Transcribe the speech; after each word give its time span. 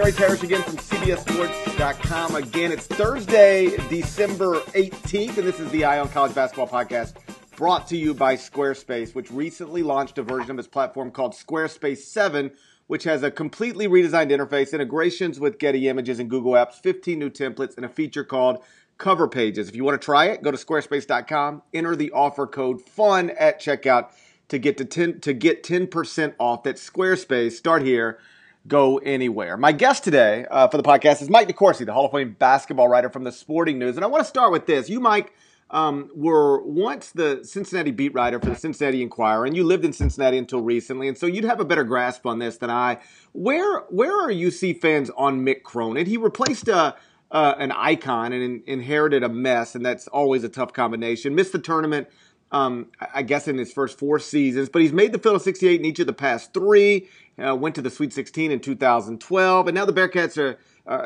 Gary 0.00 0.12
Parrish 0.12 0.42
again 0.42 0.62
from 0.62 0.78
CBSSports.com. 0.78 2.34
Again, 2.34 2.72
it's 2.72 2.86
Thursday, 2.86 3.76
December 3.90 4.60
18th, 4.70 5.36
and 5.36 5.46
this 5.46 5.60
is 5.60 5.70
the 5.72 5.84
Eye 5.84 5.98
on 5.98 6.08
College 6.08 6.34
Basketball 6.34 6.68
Podcast 6.68 7.16
brought 7.54 7.86
to 7.88 7.98
you 7.98 8.14
by 8.14 8.34
Squarespace, 8.34 9.14
which 9.14 9.30
recently 9.30 9.82
launched 9.82 10.16
a 10.16 10.22
version 10.22 10.52
of 10.52 10.58
its 10.58 10.66
platform 10.66 11.10
called 11.10 11.34
Squarespace 11.34 11.98
7, 11.98 12.50
which 12.86 13.04
has 13.04 13.22
a 13.22 13.30
completely 13.30 13.88
redesigned 13.88 14.30
interface, 14.30 14.72
integrations 14.72 15.38
with 15.38 15.58
Getty 15.58 15.86
Images 15.86 16.18
and 16.18 16.30
Google 16.30 16.52
Apps, 16.52 16.80
15 16.80 17.18
new 17.18 17.28
templates, 17.28 17.76
and 17.76 17.84
a 17.84 17.90
feature 17.90 18.24
called 18.24 18.64
Cover 18.96 19.28
Pages. 19.28 19.68
If 19.68 19.76
you 19.76 19.84
want 19.84 20.00
to 20.00 20.04
try 20.04 20.28
it, 20.28 20.42
go 20.42 20.50
to 20.50 20.56
squarespace.com, 20.56 21.60
enter 21.74 21.94
the 21.94 22.10
offer 22.12 22.46
code 22.46 22.80
FUN 22.80 23.28
at 23.38 23.60
checkout 23.60 24.12
to 24.48 24.58
get 24.58 24.78
to 24.78 24.86
10 24.86 25.20
to 25.20 25.34
get 25.34 25.62
10% 25.62 26.36
off. 26.38 26.62
That's 26.62 26.88
Squarespace. 26.88 27.52
Start 27.52 27.82
here 27.82 28.18
go 28.66 28.98
anywhere. 28.98 29.56
My 29.56 29.72
guest 29.72 30.04
today 30.04 30.46
uh, 30.50 30.68
for 30.68 30.76
the 30.76 30.82
podcast 30.82 31.22
is 31.22 31.30
Mike 31.30 31.48
DeCourcy, 31.48 31.86
the 31.86 31.92
Hall 31.92 32.06
of 32.06 32.12
Fame 32.12 32.36
basketball 32.38 32.88
writer 32.88 33.10
from 33.10 33.24
the 33.24 33.32
Sporting 33.32 33.78
News. 33.78 33.96
And 33.96 34.04
I 34.04 34.08
want 34.08 34.22
to 34.22 34.28
start 34.28 34.52
with 34.52 34.66
this. 34.66 34.88
You, 34.88 35.00
Mike, 35.00 35.34
um, 35.70 36.10
were 36.14 36.62
once 36.62 37.10
the 37.12 37.40
Cincinnati 37.44 37.90
beat 37.90 38.12
writer 38.14 38.40
for 38.40 38.50
the 38.50 38.56
Cincinnati 38.56 39.02
Enquirer, 39.02 39.46
and 39.46 39.56
you 39.56 39.64
lived 39.64 39.84
in 39.84 39.92
Cincinnati 39.92 40.36
until 40.36 40.60
recently, 40.60 41.08
and 41.08 41.16
so 41.16 41.26
you'd 41.26 41.44
have 41.44 41.60
a 41.60 41.64
better 41.64 41.84
grasp 41.84 42.26
on 42.26 42.38
this 42.38 42.56
than 42.58 42.70
I. 42.70 42.98
Where 43.32 43.80
where 43.90 44.12
are 44.12 44.30
UC 44.30 44.80
fans 44.80 45.10
on 45.16 45.44
Mick 45.44 45.62
Cronin? 45.62 46.06
He 46.06 46.16
replaced 46.16 46.68
a. 46.68 46.76
Uh, 46.76 46.92
uh, 47.32 47.54
an 47.58 47.70
icon 47.70 48.32
and 48.32 48.42
in, 48.42 48.62
inherited 48.66 49.22
a 49.22 49.28
mess, 49.28 49.76
and 49.76 49.86
that's 49.86 50.08
always 50.08 50.42
a 50.42 50.48
tough 50.48 50.72
combination. 50.72 51.32
Missed 51.36 51.52
the 51.52 51.60
tournament 51.60 52.08
um, 52.52 52.88
I 53.14 53.22
guess 53.22 53.46
in 53.46 53.58
his 53.58 53.72
first 53.72 53.98
four 53.98 54.18
seasons, 54.18 54.68
but 54.68 54.82
he's 54.82 54.92
made 54.92 55.12
the 55.12 55.30
of 55.30 55.42
68 55.42 55.78
in 55.78 55.86
each 55.86 56.00
of 56.00 56.06
the 56.06 56.12
past 56.12 56.52
three. 56.52 57.08
Uh, 57.40 57.54
went 57.54 57.74
to 57.74 57.82
the 57.82 57.90
Sweet 57.90 58.12
16 58.12 58.52
in 58.52 58.60
2012, 58.60 59.66
and 59.66 59.74
now 59.74 59.84
the 59.84 59.92
Bearcats 59.92 60.36
are 60.36 60.58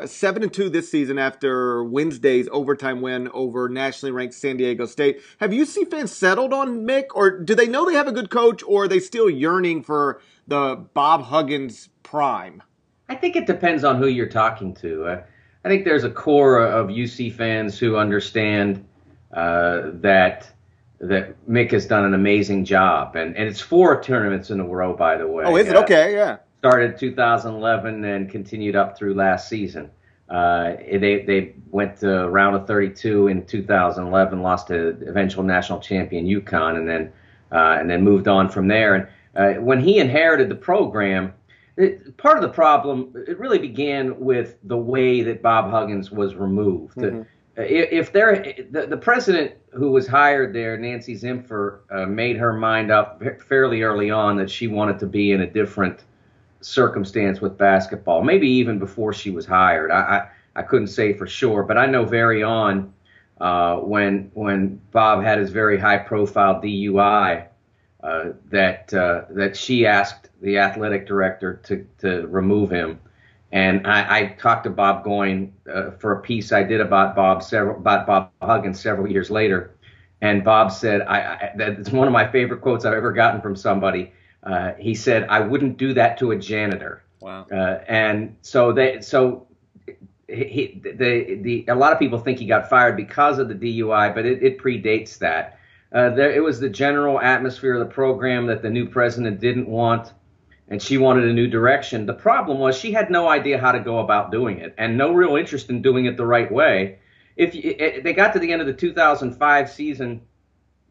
seven 0.07 0.43
and 0.43 0.53
two 0.53 0.69
this 0.69 0.89
season 0.89 1.17
after 1.17 1.83
Wednesday's 1.83 2.49
overtime 2.51 3.01
win 3.01 3.29
over 3.33 3.69
nationally 3.69 4.11
ranked 4.11 4.33
San 4.33 4.57
Diego 4.57 4.85
State. 4.85 5.21
Have 5.39 5.51
UC 5.51 5.89
fans 5.89 6.11
settled 6.11 6.53
on 6.53 6.85
Mick, 6.87 7.05
or 7.13 7.39
do 7.39 7.55
they 7.55 7.67
know 7.67 7.85
they 7.85 7.93
have 7.93 8.07
a 8.07 8.11
good 8.11 8.29
coach, 8.29 8.63
or 8.67 8.83
are 8.83 8.87
they 8.87 8.99
still 8.99 9.29
yearning 9.29 9.83
for 9.83 10.21
the 10.47 10.75
Bob 10.93 11.23
Huggins 11.23 11.89
prime? 12.03 12.63
I 13.07 13.15
think 13.15 13.35
it 13.35 13.45
depends 13.45 13.83
on 13.83 13.97
who 13.97 14.07
you're 14.07 14.27
talking 14.27 14.73
to. 14.75 15.05
Uh, 15.05 15.23
I 15.63 15.67
think 15.67 15.85
there's 15.85 16.03
a 16.03 16.09
core 16.09 16.59
of 16.59 16.87
UC 16.87 17.33
fans 17.33 17.77
who 17.77 17.97
understand 17.97 18.85
uh, 19.33 19.91
that 19.95 20.51
that 20.99 21.35
Mick 21.47 21.71
has 21.71 21.85
done 21.85 22.05
an 22.05 22.13
amazing 22.13 22.65
job, 22.65 23.15
and 23.15 23.35
and 23.35 23.47
it's 23.47 23.59
four 23.59 24.01
tournaments 24.01 24.49
in 24.49 24.59
a 24.59 24.65
row, 24.65 24.95
by 24.95 25.17
the 25.17 25.27
way. 25.27 25.43
Oh, 25.45 25.55
is 25.57 25.67
it 25.67 25.75
uh, 25.75 25.83
okay? 25.83 26.13
Yeah. 26.13 26.37
Started 26.59 26.97
2011 26.97 28.03
and 28.03 28.29
continued 28.29 28.75
up 28.75 28.97
through 28.97 29.13
last 29.13 29.49
season. 29.49 29.91
Uh, 30.29 30.73
they 30.77 31.23
they 31.27 31.53
went 31.69 31.97
to 31.99 32.27
round 32.29 32.55
of 32.55 32.65
32 32.65 33.27
in 33.27 33.45
2011, 33.45 34.41
lost 34.41 34.67
to 34.67 34.97
eventual 35.07 35.43
national 35.43 35.79
champion 35.79 36.25
UConn, 36.25 36.77
and 36.77 36.87
then 36.87 37.13
uh, 37.51 37.77
and 37.79 37.89
then 37.89 38.03
moved 38.03 38.27
on 38.27 38.49
from 38.49 38.67
there. 38.67 38.95
And 38.95 39.07
uh, 39.35 39.61
when 39.61 39.79
he 39.79 39.99
inherited 39.99 40.49
the 40.49 40.55
program, 40.55 41.33
it, 41.77 42.17
part 42.17 42.37
of 42.37 42.41
the 42.41 42.49
problem 42.49 43.13
it 43.27 43.37
really 43.37 43.59
began 43.59 44.19
with 44.19 44.55
the 44.63 44.77
way 44.77 45.21
that 45.21 45.41
Bob 45.41 45.69
Huggins 45.69 46.09
was 46.09 46.35
removed. 46.35 46.97
Mm-hmm 46.97 47.21
if 47.57 48.11
there 48.11 48.53
the, 48.71 48.87
the 48.87 48.97
president 48.97 49.53
who 49.71 49.91
was 49.91 50.07
hired 50.07 50.53
there, 50.53 50.77
Nancy 50.77 51.15
Zimpher, 51.15 51.79
uh, 51.89 52.05
made 52.05 52.37
her 52.37 52.53
mind 52.53 52.91
up 52.91 53.21
fairly 53.47 53.81
early 53.81 54.11
on 54.11 54.37
that 54.37 54.49
she 54.49 54.67
wanted 54.67 54.99
to 54.99 55.05
be 55.05 55.31
in 55.31 55.41
a 55.41 55.47
different 55.49 56.03
circumstance 56.61 57.39
with 57.41 57.57
basketball. 57.57 58.23
Maybe 58.23 58.47
even 58.47 58.79
before 58.79 59.13
she 59.13 59.31
was 59.31 59.45
hired. 59.45 59.91
I 59.91 60.29
I, 60.55 60.59
I 60.59 60.63
couldn't 60.63 60.87
say 60.87 61.13
for 61.13 61.27
sure, 61.27 61.63
but 61.63 61.77
I 61.77 61.85
know 61.85 62.05
very 62.05 62.43
on 62.43 62.93
uh, 63.39 63.77
when 63.77 64.31
when 64.33 64.81
Bob 64.91 65.23
had 65.23 65.39
his 65.39 65.49
very 65.49 65.79
high 65.79 65.97
profile 65.97 66.61
DUI 66.61 67.47
uh, 68.03 68.25
that 68.49 68.93
uh, 68.93 69.25
that 69.31 69.55
she 69.55 69.85
asked 69.85 70.29
the 70.41 70.57
athletic 70.57 71.07
director 71.07 71.61
to 71.65 71.87
to 71.99 72.27
remove 72.27 72.69
him 72.69 72.99
and 73.51 73.85
I, 73.87 74.19
I 74.19 74.25
talked 74.39 74.63
to 74.65 74.69
Bob 74.69 75.03
Goin 75.03 75.53
uh, 75.71 75.91
for 75.91 76.13
a 76.13 76.21
piece 76.21 76.51
I 76.51 76.63
did 76.63 76.81
about 76.81 77.15
Bob 77.15 77.43
several 77.43 77.77
about 77.77 78.07
Bob 78.07 78.31
Huggins 78.41 78.79
several 78.79 79.09
years 79.09 79.29
later, 79.29 79.75
and 80.21 80.43
Bob 80.43 80.71
said, 80.71 81.01
I, 81.01 81.19
I 81.19 81.51
that's 81.55 81.91
one 81.91 82.07
of 82.07 82.13
my 82.13 82.27
favorite 82.27 82.61
quotes 82.61 82.85
I've 82.85 82.93
ever 82.93 83.11
gotten 83.11 83.41
from 83.41 83.55
somebody. 83.55 84.13
Uh, 84.43 84.73
he 84.73 84.93
said, 84.95 85.27
"I 85.29 85.39
wouldn't 85.39 85.77
do 85.77 85.93
that 85.93 86.17
to 86.19 86.31
a 86.31 86.37
janitor." 86.37 87.03
Wow. 87.21 87.47
Uh, 87.51 87.79
and 87.87 88.35
so 88.41 88.71
they 88.71 89.01
so 89.01 89.47
he, 90.27 90.81
the, 90.83 91.39
the, 91.41 91.65
a 91.67 91.75
lot 91.75 91.93
of 91.93 91.99
people 91.99 92.19
think 92.19 92.39
he 92.39 92.45
got 92.45 92.69
fired 92.69 92.97
because 92.97 93.37
of 93.39 93.47
the 93.47 93.55
DUI, 93.55 94.13
but 94.13 94.25
it, 94.25 94.43
it 94.43 94.57
predates 94.57 95.17
that. 95.19 95.59
Uh, 95.91 96.09
there, 96.09 96.31
it 96.31 96.43
was 96.43 96.59
the 96.59 96.69
general 96.69 97.21
atmosphere 97.21 97.75
of 97.75 97.87
the 97.87 97.93
program 97.93 98.47
that 98.47 98.61
the 98.61 98.69
new 98.69 98.87
president 98.87 99.39
didn't 99.39 99.67
want 99.67 100.13
and 100.67 100.81
she 100.81 100.97
wanted 100.97 101.25
a 101.25 101.33
new 101.33 101.47
direction. 101.47 102.05
The 102.05 102.13
problem 102.13 102.59
was 102.59 102.77
she 102.77 102.91
had 102.91 103.09
no 103.09 103.27
idea 103.27 103.59
how 103.59 103.71
to 103.71 103.79
go 103.79 103.99
about 103.99 104.31
doing 104.31 104.59
it 104.59 104.73
and 104.77 104.97
no 104.97 105.13
real 105.13 105.35
interest 105.35 105.69
in 105.69 105.81
doing 105.81 106.05
it 106.05 106.17
the 106.17 106.25
right 106.25 106.51
way. 106.51 106.99
If 107.35 107.53
you, 107.53 107.75
it, 107.77 108.03
they 108.03 108.13
got 108.13 108.33
to 108.33 108.39
the 108.39 108.51
end 108.51 108.61
of 108.61 108.67
the 108.67 108.73
2005 108.73 109.69
season, 109.69 110.21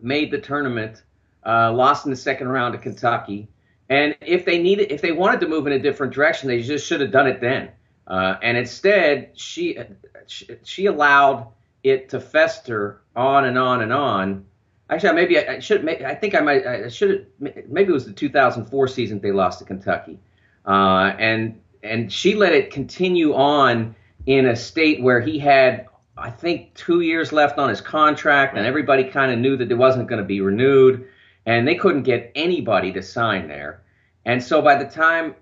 made 0.01 0.31
the 0.31 0.39
tournament, 0.39 1.03
uh, 1.45 1.73
lost 1.73 2.05
in 2.05 2.11
the 2.11 2.17
second 2.17 2.49
round 2.49 2.73
to 2.75 2.79
Kentucky, 2.79 3.49
and 3.89 4.17
if 4.21 4.45
they 4.45 4.63
needed, 4.63 4.91
if 4.93 5.03
they 5.03 5.13
wanted 5.13 5.41
to 5.41 5.49
move 5.49 5.67
in 5.67 5.73
a 5.73 5.79
different 5.79 6.15
direction, 6.15 6.49
they 6.49 6.63
just 6.63 6.87
should 6.87 7.01
have 7.01 7.11
done 7.11 7.27
it 7.27 7.41
then. 7.41 7.71
Uh, 8.07 8.37
and 8.43 8.57
instead, 8.57 9.31
she, 9.35 9.79
she 10.27 10.49
she 10.63 10.87
allowed 10.87 11.49
it 11.83 12.09
to 12.11 12.21
fester 12.21 13.03
on 13.15 13.45
and 13.45 13.59
on 13.59 13.83
and 13.83 13.93
on 13.93 14.47
Actually, 14.91 15.15
maybe 15.15 15.39
I, 15.39 15.55
I 15.55 15.59
should. 15.61 15.83
Maybe, 15.85 16.05
I 16.05 16.15
think 16.15 16.35
I 16.35 16.41
might. 16.41 16.67
I 16.67 16.89
should. 16.89 17.27
Maybe 17.39 17.91
it 17.91 17.93
was 17.93 18.05
the 18.05 18.13
2004 18.13 18.89
season 18.89 19.19
they 19.21 19.33
lost 19.33 19.59
to 19.61 19.65
Kentucky, 19.65 20.19
uh, 20.67 21.15
and 21.19 21.59
and 21.83 22.13
she 22.13 22.35
let 22.35 22.53
it 22.53 22.71
continue 22.71 23.35
on 23.35 23.95
in 24.27 24.47
a 24.47 24.57
state 24.57 25.03
where 25.03 25.21
he 25.21 25.39
had, 25.39 25.87
I 26.17 26.31
think, 26.31 26.75
two 26.75 27.01
years 27.01 27.33
left 27.33 27.59
on 27.59 27.69
his 27.69 27.81
contract, 27.81 28.57
and 28.57 28.67
everybody 28.67 29.05
kind 29.05 29.33
of 29.33 29.39
knew 29.39 29.57
that 29.57 29.71
it 29.71 29.75
wasn't 29.75 30.09
going 30.09 30.21
to 30.21 30.27
be 30.27 30.41
renewed, 30.41 31.07
and 31.47 31.67
they 31.67 31.75
couldn't 31.75 32.03
get 32.03 32.31
anybody 32.35 32.93
to 32.93 33.03
sign 33.03 33.49
there. 33.49 33.83
And 34.25 34.43
so 34.43 34.63
by 34.63 34.83
the 34.83 34.91
time 34.91 35.35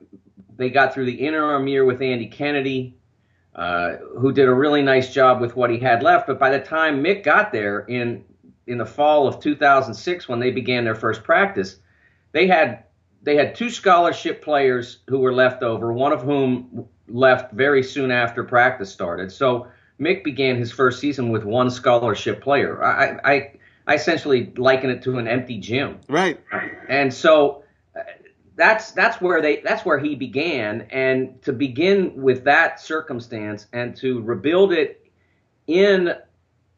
they 0.56 0.70
got 0.70 0.94
through 0.94 1.06
the 1.06 1.14
interim 1.14 1.66
year 1.69 1.84
with 1.84 2.02
Andy 2.02 2.26
Kennedy, 2.26 2.97
uh, 3.54 3.97
who 4.19 4.32
did 4.32 4.48
a 4.48 4.54
really 4.54 4.82
nice 4.82 5.12
job 5.12 5.41
with 5.41 5.56
what 5.56 5.70
he 5.70 5.78
had 5.78 6.02
left, 6.02 6.26
but 6.26 6.38
by 6.38 6.50
the 6.50 6.60
time 6.60 7.02
Mick 7.02 7.22
got 7.22 7.52
there 7.52 7.81
in 7.81 8.25
in 8.72 8.78
the 8.78 8.87
fall 8.87 9.28
of 9.28 9.41
2006 9.41 10.28
when 10.28 10.41
they 10.41 10.50
began 10.50 10.84
their 10.84 10.94
first 10.94 11.22
practice, 11.22 11.78
they 12.33 12.47
had 12.47 12.84
they 13.22 13.37
had 13.37 13.55
two 13.55 13.71
scholarship 13.71 14.43
players 14.43 14.99
who 15.09 15.21
were 15.21 15.33
left 15.33 15.62
over, 15.62 15.93
one 15.93 16.12
of 16.12 16.22
whom 16.22 16.87
left 17.06 17.53
very 17.53 17.82
soon 17.82 18.11
after 18.11 18.43
practice 18.43 18.91
started. 18.91 19.31
So 19.31 19.69
Mick 20.00 20.25
began 20.25 20.56
his 20.56 20.72
first 20.72 20.99
season 20.99 21.31
with 21.31 21.44
one 21.44 21.71
scholarship 21.71 22.43
player. 22.43 22.82
I, 22.82 23.19
I, 23.25 23.53
I 23.87 23.94
essentially 23.94 24.53
liken 24.56 24.91
it 24.91 25.03
to 25.03 25.19
an 25.19 25.28
empty 25.28 25.59
gym. 25.59 26.00
Right. 26.09 26.41
And 26.88 27.15
so 27.15 27.62
uh, 27.97 28.00
that's 28.56 28.91
that's 28.93 29.21
where 29.21 29.41
they 29.41 29.61
that's 29.61 29.84
where 29.84 29.99
he 29.99 30.16
began, 30.16 30.82
and 30.91 31.41
to 31.43 31.53
begin 31.53 32.21
with 32.21 32.44
that 32.44 32.81
circumstance 32.81 33.66
and 33.72 33.97
to 33.97 34.21
rebuild 34.22 34.72
it 34.72 35.06
in 35.66 36.15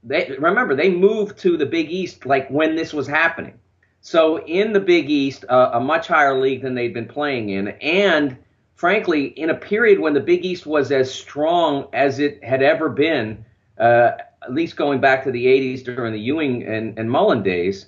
they 0.05 0.35
remember 0.39 0.77
they 0.77 0.91
moved 0.91 1.39
to 1.39 1.57
the 1.57 1.67
Big 1.67 1.91
East 1.91 2.27
like 2.27 2.49
when 2.49 2.77
this 2.77 2.93
was 2.93 3.07
happening. 3.07 3.59
So 4.01 4.45
in 4.45 4.73
the 4.73 4.81
Big 4.81 5.11
East, 5.11 5.47
uh, 5.49 5.71
a 5.73 5.81
much 5.81 6.09
higher 6.09 6.39
league 6.39 6.63
than 6.63 6.75
they'd 6.75 6.93
been 6.93 7.09
playing 7.09 7.49
in, 7.49 7.69
and 7.69 8.37
frankly, 8.75 9.27
in 9.27 9.51
a 9.51 9.55
period 9.55 9.99
when 9.99 10.13
the 10.13 10.21
Big 10.21 10.45
East 10.45 10.67
was 10.67 10.93
as 10.93 11.13
strong 11.13 11.89
as 11.93 12.19
it 12.19 12.43
had 12.45 12.63
ever 12.63 12.89
been, 12.89 13.45
uh, 13.79 14.11
at 14.43 14.53
least 14.53 14.77
going 14.77 15.01
back 15.01 15.25
to 15.25 15.31
the 15.31 15.47
80s 15.47 15.85
during 15.85 16.13
the 16.13 16.19
Ewing 16.19 16.65
and, 16.65 16.99
and 16.99 17.11
Mullin 17.11 17.43
days, 17.43 17.87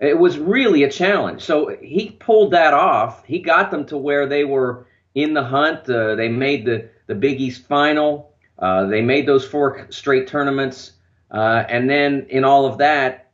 it 0.00 0.18
was 0.18 0.38
really 0.38 0.84
a 0.84 0.90
challenge. 0.90 1.42
So 1.42 1.76
he 1.82 2.10
pulled 2.10 2.52
that 2.52 2.72
off. 2.72 3.24
He 3.24 3.40
got 3.40 3.70
them 3.70 3.84
to 3.86 3.96
where 3.96 4.26
they 4.26 4.44
were 4.44 4.86
in 5.14 5.34
the 5.34 5.42
hunt. 5.44 5.88
Uh, 5.88 6.14
they 6.14 6.28
made 6.28 6.64
the, 6.64 6.88
the 7.08 7.14
Big 7.14 7.40
East 7.40 7.66
final. 7.66 8.32
Uh, 8.58 8.86
they 8.86 9.02
made 9.02 9.26
those 9.26 9.46
four 9.46 9.86
straight 9.90 10.26
tournaments. 10.28 10.92
Uh, 11.30 11.64
and 11.68 11.88
then 11.88 12.26
in 12.30 12.44
all 12.44 12.66
of 12.66 12.78
that, 12.78 13.30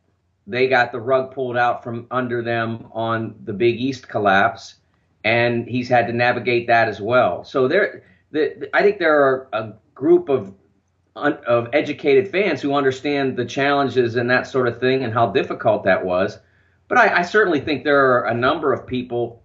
they 0.47 0.69
got 0.69 0.93
the 0.93 1.01
rug 1.01 1.33
pulled 1.33 1.57
out 1.57 1.83
from 1.83 2.07
under 2.11 2.43
them 2.43 2.89
on 2.93 3.35
the 3.45 3.53
Big 3.53 3.81
East 3.81 4.09
collapse, 4.09 4.77
and 5.25 5.67
he's 5.67 5.89
had 5.89 6.07
to 6.07 6.13
navigate 6.13 6.67
that 6.67 6.89
as 6.89 7.01
well. 7.01 7.45
So 7.45 7.67
there, 7.67 8.05
the, 8.31 8.69
I 8.75 8.83
think 8.83 8.99
there 8.99 9.19
are 9.23 9.49
a 9.53 9.73
group 9.95 10.29
of 10.29 10.55
of 11.17 11.69
educated 11.73 12.29
fans 12.29 12.61
who 12.61 12.75
understand 12.75 13.37
the 13.37 13.45
challenges 13.45 14.17
and 14.17 14.29
that 14.29 14.49
sort 14.49 14.67
of 14.67 14.81
thing 14.81 15.05
and 15.05 15.15
how 15.15 15.31
difficult 15.31 15.85
that 15.85 16.05
was. 16.05 16.41
But 16.89 16.99
I, 16.99 17.19
I 17.19 17.23
certainly 17.23 17.61
think 17.61 17.85
there 17.85 18.05
are 18.17 18.27
a 18.27 18.35
number 18.35 18.73
of 18.73 18.85
people 18.85 19.43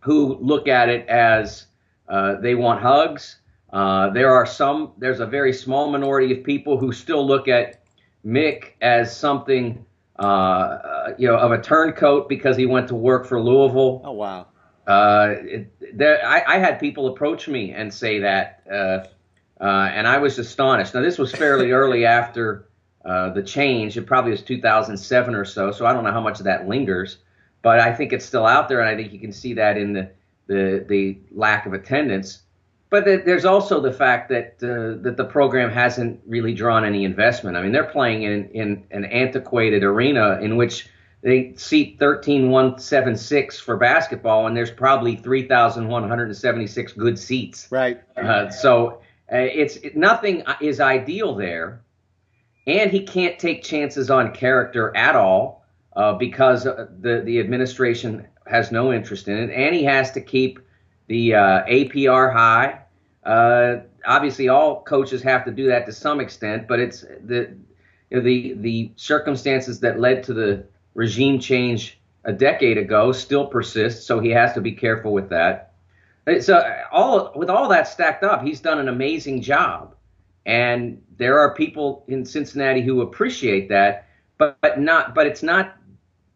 who 0.00 0.38
look 0.40 0.68
at 0.68 0.88
it 0.88 1.08
as 1.08 1.66
uh, 2.08 2.36
they 2.36 2.54
want 2.54 2.80
hugs. 2.80 3.36
Uh, 3.72 4.10
there 4.10 4.32
are 4.32 4.46
some. 4.46 4.92
There's 4.98 5.20
a 5.20 5.26
very 5.26 5.52
small 5.52 5.90
minority 5.90 6.32
of 6.38 6.44
people 6.44 6.78
who 6.78 6.92
still 6.92 7.26
look 7.26 7.48
at 7.48 7.79
Mick 8.24 8.72
as 8.80 9.16
something, 9.16 9.84
uh, 10.18 11.12
you 11.18 11.28
know, 11.28 11.36
of 11.36 11.52
a 11.52 11.60
turncoat 11.60 12.28
because 12.28 12.56
he 12.56 12.66
went 12.66 12.88
to 12.88 12.94
work 12.94 13.26
for 13.26 13.40
Louisville. 13.40 14.02
Oh 14.04 14.12
wow. 14.12 14.46
Uh, 14.86 15.34
it, 15.42 15.98
there, 15.98 16.24
I, 16.26 16.56
I, 16.56 16.58
had 16.58 16.80
people 16.80 17.06
approach 17.08 17.46
me 17.46 17.72
and 17.72 17.92
say 17.94 18.20
that, 18.20 18.62
uh, 18.68 19.62
uh, 19.62 19.90
and 19.92 20.08
I 20.08 20.18
was 20.18 20.38
astonished. 20.38 20.94
Now 20.94 21.02
this 21.02 21.16
was 21.16 21.32
fairly 21.32 21.70
early 21.70 22.06
after 22.06 22.68
uh, 23.04 23.30
the 23.30 23.42
change. 23.42 23.96
It 23.96 24.06
probably 24.06 24.32
was 24.32 24.42
2007 24.42 25.34
or 25.34 25.44
so, 25.44 25.70
so 25.70 25.86
I 25.86 25.92
don't 25.92 26.02
know 26.02 26.12
how 26.12 26.20
much 26.20 26.40
of 26.40 26.44
that 26.44 26.66
lingers, 26.66 27.18
but 27.62 27.78
I 27.78 27.94
think 27.94 28.12
it's 28.12 28.24
still 28.24 28.46
out 28.46 28.68
there, 28.68 28.80
and 28.80 28.88
I 28.88 28.96
think 28.96 29.12
you 29.12 29.20
can 29.20 29.32
see 29.32 29.54
that 29.54 29.76
in 29.76 29.92
the 29.92 30.10
the, 30.50 30.84
the 30.88 31.18
lack 31.30 31.66
of 31.66 31.72
attendance. 31.72 32.42
But 32.90 33.04
there's 33.04 33.44
also 33.44 33.80
the 33.80 33.92
fact 33.92 34.28
that 34.30 34.54
uh, 34.62 35.00
that 35.02 35.16
the 35.16 35.24
program 35.24 35.70
hasn't 35.70 36.20
really 36.26 36.54
drawn 36.54 36.84
any 36.84 37.04
investment. 37.04 37.56
I 37.56 37.62
mean, 37.62 37.70
they're 37.70 37.84
playing 37.84 38.24
in, 38.24 38.48
in 38.48 38.84
an 38.90 39.04
antiquated 39.04 39.84
arena 39.84 40.40
in 40.40 40.56
which 40.56 40.88
they 41.22 41.54
seat 41.54 41.98
13,176 42.00 43.60
for 43.60 43.76
basketball, 43.76 44.48
and 44.48 44.56
there's 44.56 44.72
probably 44.72 45.14
3,176 45.14 46.92
good 46.94 47.16
seats. 47.16 47.68
Right. 47.70 48.00
Uh, 48.16 48.50
so 48.50 49.00
uh, 49.32 49.36
it's 49.36 49.76
it, 49.76 49.96
nothing 49.96 50.42
is 50.60 50.80
ideal 50.80 51.36
there, 51.36 51.82
and 52.66 52.90
he 52.90 53.04
can't 53.04 53.38
take 53.38 53.62
chances 53.62 54.10
on 54.10 54.32
character 54.32 54.96
at 54.96 55.14
all 55.14 55.64
uh, 55.94 56.14
because 56.14 56.66
uh, 56.66 56.88
the 56.98 57.20
the 57.20 57.38
administration 57.38 58.26
has 58.46 58.72
no 58.72 58.92
interest 58.92 59.28
in 59.28 59.36
it, 59.36 59.50
and 59.54 59.76
he 59.76 59.84
has 59.84 60.10
to 60.10 60.20
keep 60.20 60.58
the 61.10 61.34
uh, 61.34 61.64
APR 61.66 62.32
high. 62.32 62.78
Uh, 63.24 63.80
obviously, 64.06 64.48
all 64.48 64.80
coaches 64.82 65.20
have 65.22 65.44
to 65.44 65.50
do 65.50 65.66
that 65.66 65.84
to 65.86 65.92
some 65.92 66.20
extent, 66.20 66.68
but 66.68 66.78
it's 66.78 67.00
the 67.00 67.56
you 68.10 68.16
know, 68.16 68.20
the 68.20 68.54
the 68.60 68.92
circumstances 68.94 69.80
that 69.80 69.98
led 69.98 70.22
to 70.22 70.32
the 70.32 70.64
regime 70.94 71.40
change 71.40 72.00
a 72.24 72.32
decade 72.32 72.78
ago 72.78 73.10
still 73.10 73.44
persist, 73.44 74.06
so 74.06 74.20
he 74.20 74.30
has 74.30 74.52
to 74.52 74.60
be 74.60 74.70
careful 74.70 75.12
with 75.12 75.28
that. 75.30 75.72
So 76.40 76.62
all 76.92 77.32
with 77.34 77.50
all 77.50 77.68
that 77.68 77.88
stacked 77.88 78.22
up, 78.22 78.44
he's 78.44 78.60
done 78.60 78.78
an 78.78 78.88
amazing 78.88 79.42
job, 79.42 79.96
and 80.46 81.02
there 81.18 81.40
are 81.40 81.54
people 81.54 82.04
in 82.06 82.24
Cincinnati 82.24 82.82
who 82.82 83.00
appreciate 83.00 83.68
that, 83.68 84.06
but, 84.38 84.56
but 84.60 84.78
not. 84.78 85.16
But 85.16 85.26
it's 85.26 85.42
not. 85.42 85.76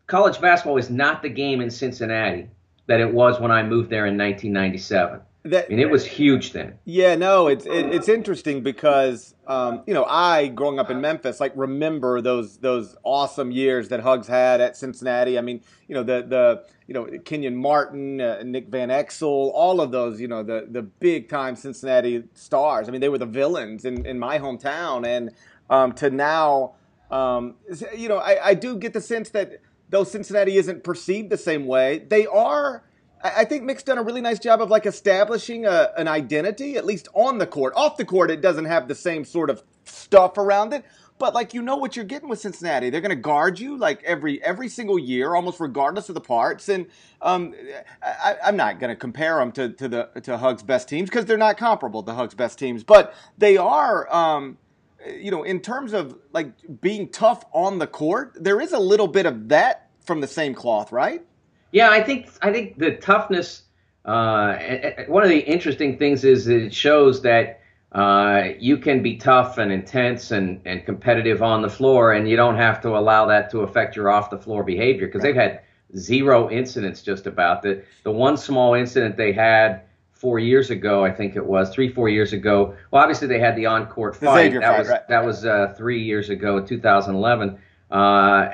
College 0.08 0.40
basketball 0.40 0.78
is 0.78 0.90
not 0.90 1.22
the 1.22 1.30
game 1.30 1.60
in 1.60 1.70
Cincinnati 1.70 2.48
that 2.86 3.00
it 3.00 3.12
was 3.12 3.40
when 3.40 3.50
I 3.50 3.62
moved 3.62 3.90
there 3.90 4.06
in 4.06 4.18
1997. 4.18 5.20
That, 5.46 5.66
I 5.66 5.68
mean, 5.68 5.78
it 5.78 5.90
was 5.90 6.06
huge 6.06 6.52
then. 6.52 6.78
Yeah, 6.86 7.16
no, 7.16 7.48
it's 7.48 7.66
it, 7.66 7.94
it's 7.94 8.08
interesting 8.08 8.62
because 8.62 9.34
um, 9.46 9.82
you 9.86 9.92
know 9.92 10.06
I, 10.06 10.46
growing 10.46 10.78
up 10.78 10.88
in 10.88 11.02
Memphis, 11.02 11.38
like 11.38 11.52
remember 11.54 12.22
those 12.22 12.56
those 12.56 12.96
awesome 13.02 13.50
years 13.50 13.90
that 13.90 14.00
Hugs 14.00 14.26
had 14.26 14.62
at 14.62 14.74
Cincinnati. 14.74 15.36
I 15.36 15.42
mean, 15.42 15.60
you 15.86 15.94
know 15.94 16.02
the 16.02 16.24
the 16.26 16.64
you 16.86 16.94
know 16.94 17.06
Kenyon 17.26 17.56
Martin, 17.56 18.22
uh, 18.22 18.42
Nick 18.42 18.68
Van 18.68 18.88
Exel, 18.88 19.50
all 19.52 19.82
of 19.82 19.90
those 19.90 20.18
you 20.18 20.28
know 20.28 20.42
the 20.42 20.66
the 20.70 20.80
big 20.80 21.28
time 21.28 21.56
Cincinnati 21.56 22.24
stars. 22.32 22.88
I 22.88 22.92
mean, 22.92 23.02
they 23.02 23.10
were 23.10 23.18
the 23.18 23.26
villains 23.26 23.84
in 23.84 24.06
in 24.06 24.18
my 24.18 24.38
hometown, 24.38 25.06
and 25.06 25.30
um, 25.68 25.92
to 25.92 26.08
now, 26.08 26.72
um, 27.10 27.56
you 27.94 28.08
know, 28.08 28.16
I, 28.16 28.48
I 28.48 28.54
do 28.54 28.78
get 28.78 28.94
the 28.94 29.00
sense 29.02 29.28
that 29.30 29.60
though 29.90 30.04
Cincinnati 30.04 30.56
isn't 30.56 30.84
perceived 30.84 31.30
the 31.30 31.38
same 31.38 31.66
way, 31.66 31.98
they 32.08 32.26
are 32.26 32.84
I 33.24 33.46
think 33.46 33.62
Mick's 33.62 33.82
done 33.82 33.96
a 33.96 34.02
really 34.02 34.20
nice 34.20 34.38
job 34.38 34.60
of 34.60 34.68
like 34.68 34.84
establishing 34.84 35.64
a, 35.64 35.92
an 35.96 36.08
identity, 36.08 36.76
at 36.76 36.84
least 36.84 37.08
on 37.14 37.38
the 37.38 37.46
court. 37.46 37.72
Off 37.74 37.96
the 37.96 38.04
court, 38.04 38.30
it 38.30 38.42
doesn't 38.42 38.66
have 38.66 38.86
the 38.86 38.94
same 38.94 39.24
sort 39.24 39.48
of 39.48 39.62
stuff 39.84 40.36
around 40.36 40.74
it, 40.74 40.84
but 41.18 41.32
like 41.32 41.54
you 41.54 41.62
know 41.62 41.76
what 41.76 41.96
you're 41.96 42.04
getting 42.04 42.28
with 42.28 42.40
Cincinnati. 42.40 42.90
They're 42.90 43.00
going 43.00 43.08
to 43.08 43.16
guard 43.16 43.58
you 43.58 43.78
like 43.78 44.02
every 44.04 44.42
every 44.44 44.68
single 44.68 44.98
year, 44.98 45.34
almost 45.34 45.58
regardless 45.58 46.10
of 46.10 46.14
the 46.14 46.20
parts. 46.20 46.68
And 46.68 46.86
um, 47.22 47.54
I, 48.02 48.36
am 48.42 48.56
not 48.56 48.78
going 48.78 48.90
to 48.90 48.96
compare 48.96 49.38
them 49.38 49.52
to 49.52 49.70
to 49.70 49.88
the 49.88 50.20
to 50.24 50.36
Hug's 50.36 50.62
best 50.62 50.90
teams 50.90 51.08
because 51.08 51.24
they're 51.24 51.38
not 51.38 51.56
comparable 51.56 52.02
to 52.02 52.12
Hug's 52.12 52.34
best 52.34 52.58
teams, 52.58 52.84
but 52.84 53.14
they 53.38 53.56
are. 53.56 54.12
Um, 54.14 54.58
you 55.06 55.30
know, 55.30 55.42
in 55.42 55.60
terms 55.60 55.92
of 55.92 56.16
like 56.32 56.52
being 56.80 57.08
tough 57.08 57.44
on 57.52 57.78
the 57.78 57.86
court, 57.86 58.36
there 58.40 58.60
is 58.60 58.72
a 58.72 58.78
little 58.78 59.08
bit 59.08 59.26
of 59.26 59.48
that 59.48 59.90
from 60.04 60.20
the 60.20 60.26
same 60.26 60.54
cloth, 60.54 60.92
right? 60.92 61.22
Yeah, 61.72 61.90
I 61.90 62.02
think 62.02 62.28
I 62.42 62.52
think 62.52 62.78
the 62.78 62.96
toughness. 62.96 63.62
Uh, 64.04 64.56
one 65.08 65.22
of 65.22 65.30
the 65.30 65.38
interesting 65.38 65.96
things 65.96 66.24
is 66.24 66.46
it 66.46 66.74
shows 66.74 67.22
that 67.22 67.60
uh, 67.92 68.50
you 68.58 68.76
can 68.76 69.02
be 69.02 69.16
tough 69.16 69.56
and 69.56 69.72
intense 69.72 70.30
and, 70.30 70.60
and 70.66 70.84
competitive 70.84 71.42
on 71.42 71.62
the 71.62 71.70
floor, 71.70 72.12
and 72.12 72.28
you 72.28 72.36
don't 72.36 72.56
have 72.56 72.82
to 72.82 72.90
allow 72.90 73.26
that 73.26 73.50
to 73.50 73.60
affect 73.60 73.96
your 73.96 74.10
off 74.10 74.30
the 74.30 74.38
floor 74.38 74.62
behavior 74.62 75.06
because 75.06 75.22
they've 75.22 75.34
had 75.34 75.60
zero 75.96 76.50
incidents 76.50 77.02
just 77.02 77.26
about. 77.26 77.62
The 77.62 77.82
the 78.02 78.10
one 78.10 78.36
small 78.36 78.74
incident 78.74 79.16
they 79.16 79.32
had 79.32 79.82
four 80.24 80.38
years 80.38 80.70
ago, 80.70 81.04
I 81.04 81.10
think 81.10 81.36
it 81.36 81.44
was 81.44 81.68
three 81.68 81.92
four 81.92 82.08
years 82.08 82.32
ago. 82.32 82.74
Well, 82.90 83.02
obviously 83.02 83.28
they 83.28 83.38
had 83.38 83.56
the 83.56 83.66
on 83.66 83.84
court 83.84 84.16
fight. 84.16 84.54
that 84.54 84.62
fight, 84.62 84.78
was 84.78 84.88
right. 84.88 85.06
that 85.08 85.22
was 85.22 85.44
uh, 85.44 85.74
three 85.76 86.02
years 86.02 86.30
ago, 86.30 86.64
2011, 86.64 87.58
uh, 87.90 87.94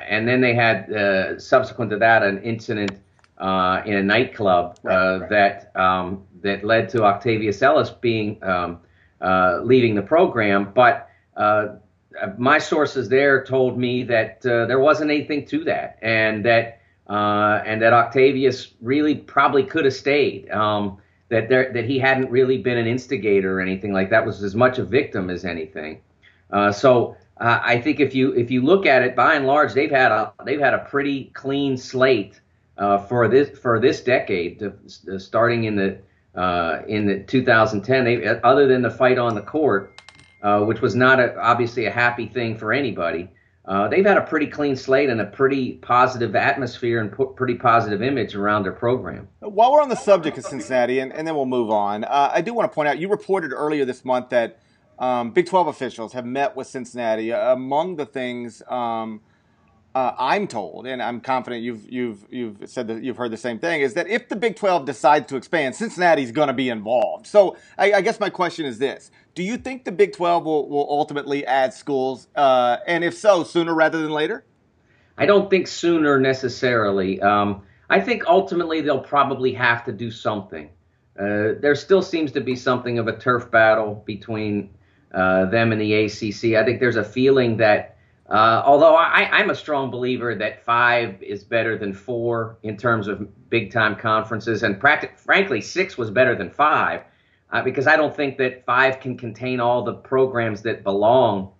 and 0.05 0.27
then 0.27 0.41
they 0.41 0.53
had 0.53 0.91
uh, 0.91 1.39
subsequent 1.39 1.89
to 1.91 1.97
that 1.99 2.23
an 2.23 2.43
incident 2.43 2.91
uh, 3.37 3.81
in 3.85 3.95
a 3.95 4.03
nightclub 4.03 4.77
uh, 4.83 4.89
right, 4.89 5.17
right. 5.19 5.29
that 5.29 5.71
um, 5.79 6.25
that 6.41 6.65
led 6.65 6.89
to 6.89 7.05
Octavius 7.05 7.61
Ellis 7.61 7.89
being 7.89 8.43
um, 8.43 8.81
uh, 9.21 9.61
leaving 9.63 9.95
the 9.95 10.01
program. 10.01 10.73
But 10.75 11.09
uh, 11.37 11.75
my 12.37 12.57
sources 12.57 13.07
there 13.07 13.45
told 13.45 13.79
me 13.79 14.03
that 14.03 14.45
uh, 14.45 14.65
there 14.65 14.81
wasn't 14.81 15.09
anything 15.09 15.45
to 15.45 15.63
that, 15.63 15.99
and 16.01 16.43
that 16.43 16.81
uh, 17.09 17.63
and 17.65 17.81
that 17.81 17.93
Octavius 17.93 18.73
really 18.81 19.15
probably 19.15 19.63
could 19.63 19.85
have 19.85 19.93
stayed. 19.93 20.51
Um, 20.51 20.97
that 21.31 21.49
there 21.49 21.73
that 21.73 21.85
he 21.85 21.97
hadn't 21.97 22.29
really 22.29 22.59
been 22.59 22.77
an 22.77 22.85
instigator 22.85 23.57
or 23.57 23.61
anything 23.61 23.91
like 23.91 24.11
that. 24.11 24.25
Was 24.25 24.43
as 24.43 24.55
much 24.55 24.77
a 24.77 24.85
victim 24.85 25.29
as 25.29 25.43
anything. 25.45 26.01
so. 26.71 27.17
I 27.43 27.81
think 27.81 27.99
if 27.99 28.13
you 28.13 28.33
if 28.33 28.51
you 28.51 28.61
look 28.61 28.85
at 28.85 29.01
it, 29.01 29.15
by 29.15 29.33
and 29.33 29.47
large, 29.47 29.73
they've 29.73 29.89
had 29.89 30.11
a 30.11 30.31
they've 30.45 30.59
had 30.59 30.75
a 30.75 30.85
pretty 30.85 31.31
clean 31.33 31.75
slate 31.75 32.39
uh, 32.81 32.97
for 32.97 33.27
this 33.27 33.57
for 33.59 33.79
this 33.79 34.01
decade, 34.01 34.59
to, 34.59 34.73
uh, 35.13 35.19
starting 35.19 35.65
in 35.65 35.75
the 35.75 35.97
uh, 36.35 36.81
in 36.87 37.05
the 37.05 37.19
2010. 37.23 38.03
They, 38.03 38.27
other 38.43 38.67
than 38.67 38.81
the 38.81 38.89
fight 38.89 39.17
on 39.17 39.35
the 39.35 39.41
court, 39.41 40.01
uh, 40.41 40.61
which 40.61 40.81
was 40.81 40.95
not 40.95 41.19
a, 41.19 41.37
obviously 41.39 41.85
a 41.85 41.91
happy 41.91 42.27
thing 42.27 42.57
for 42.57 42.73
anybody, 42.73 43.29
uh, 43.71 43.87
they've 43.87 44.05
had 44.05 44.17
a 44.17 44.21
pretty 44.21 44.47
clean 44.47 44.75
slate 44.75 45.09
and 45.09 45.21
a 45.21 45.25
pretty 45.25 45.75
positive 45.75 46.35
atmosphere 46.35 46.99
and 46.99 47.37
pretty 47.37 47.55
positive 47.55 48.01
image 48.01 48.35
around 48.35 48.63
their 48.63 48.73
program. 48.73 49.29
While 49.39 49.71
we're 49.71 49.81
on 49.81 49.87
the 49.87 49.95
subject 49.95 50.37
of 50.37 50.43
Cincinnati, 50.43 50.99
and, 50.99 51.13
and 51.13 51.25
then 51.25 51.35
we'll 51.35 51.45
move 51.45 51.69
on, 51.69 52.03
uh, 52.03 52.31
I 52.33 52.41
do 52.41 52.53
want 52.53 52.69
to 52.69 52.75
point 52.75 52.89
out 52.89 52.99
you 52.99 53.07
reported 53.07 53.53
earlier 53.53 53.85
this 53.85 54.03
month 54.03 54.27
that 54.31 54.59
um, 54.99 55.31
Big 55.31 55.45
12 55.45 55.67
officials 55.67 56.11
have 56.11 56.25
met 56.25 56.53
with 56.53 56.67
Cincinnati. 56.67 57.31
among 57.31 57.95
the 57.95 58.05
things. 58.05 58.61
Um, 58.67 59.21
uh, 59.93 60.13
I'm 60.17 60.47
told, 60.47 60.87
and 60.87 61.01
I'm 61.01 61.19
confident 61.19 61.63
you've 61.63 61.89
you've 61.89 62.25
you've 62.29 62.69
said 62.69 62.87
that 62.87 63.03
you've 63.03 63.17
heard 63.17 63.31
the 63.31 63.37
same 63.37 63.59
thing, 63.59 63.81
is 63.81 63.93
that 63.95 64.07
if 64.07 64.29
the 64.29 64.35
Big 64.35 64.55
12 64.55 64.85
decides 64.85 65.27
to 65.27 65.35
expand, 65.35 65.75
Cincinnati's 65.75 66.31
going 66.31 66.47
to 66.47 66.53
be 66.53 66.69
involved. 66.69 67.27
So 67.27 67.57
I, 67.77 67.93
I, 67.93 68.01
guess 68.01 68.19
my 68.19 68.29
question 68.29 68.65
is 68.65 68.79
this: 68.79 69.11
Do 69.35 69.43
you 69.43 69.57
think 69.57 69.83
the 69.83 69.91
Big 69.91 70.13
12 70.13 70.45
will, 70.45 70.69
will 70.69 70.87
ultimately 70.89 71.45
add 71.45 71.73
schools, 71.73 72.27
uh, 72.35 72.77
and 72.87 73.03
if 73.03 73.17
so, 73.17 73.43
sooner 73.43 73.73
rather 73.73 74.01
than 74.01 74.11
later? 74.11 74.45
I 75.17 75.25
don't 75.25 75.49
think 75.49 75.67
sooner 75.67 76.19
necessarily. 76.19 77.21
Um, 77.21 77.63
I 77.89 77.99
think 77.99 78.25
ultimately 78.27 78.79
they'll 78.79 78.99
probably 78.99 79.53
have 79.53 79.83
to 79.85 79.91
do 79.91 80.09
something. 80.09 80.69
Uh, 81.19 81.59
there 81.59 81.75
still 81.75 82.01
seems 82.01 82.31
to 82.31 82.41
be 82.41 82.55
something 82.55 82.97
of 82.97 83.07
a 83.07 83.17
turf 83.17 83.51
battle 83.51 84.01
between 84.05 84.69
uh, 85.13 85.45
them 85.45 85.73
and 85.73 85.81
the 85.81 85.93
ACC. 85.93 86.55
I 86.55 86.63
think 86.63 86.79
there's 86.79 86.95
a 86.95 87.03
feeling 87.03 87.57
that 87.57 87.97
uh, 88.31 88.63
although 88.65 88.95
I, 88.95 89.41
am 89.41 89.49
a 89.49 89.55
strong 89.55 89.91
believer 89.91 90.33
that 90.35 90.63
five 90.63 91.21
is 91.21 91.43
better 91.43 91.77
than 91.77 91.93
four 91.93 92.57
in 92.63 92.77
terms 92.77 93.09
of 93.09 93.27
big 93.49 93.73
time 93.73 93.97
conferences, 93.97 94.63
and 94.63 94.79
frankly, 94.79 95.59
six 95.59 95.97
was 95.97 96.09
better 96.09 96.33
than 96.33 96.49
five 96.49 97.01
uh, 97.51 97.61
because 97.61 97.87
I 97.87 97.97
don't 97.97 98.15
think 98.15 98.37
that 98.37 98.65
five 98.65 99.01
can 99.01 99.17
contain 99.17 99.59
all 99.59 99.83
the 99.83 99.95
programs 99.95 100.61
that 100.61 100.81
belong 100.81 101.51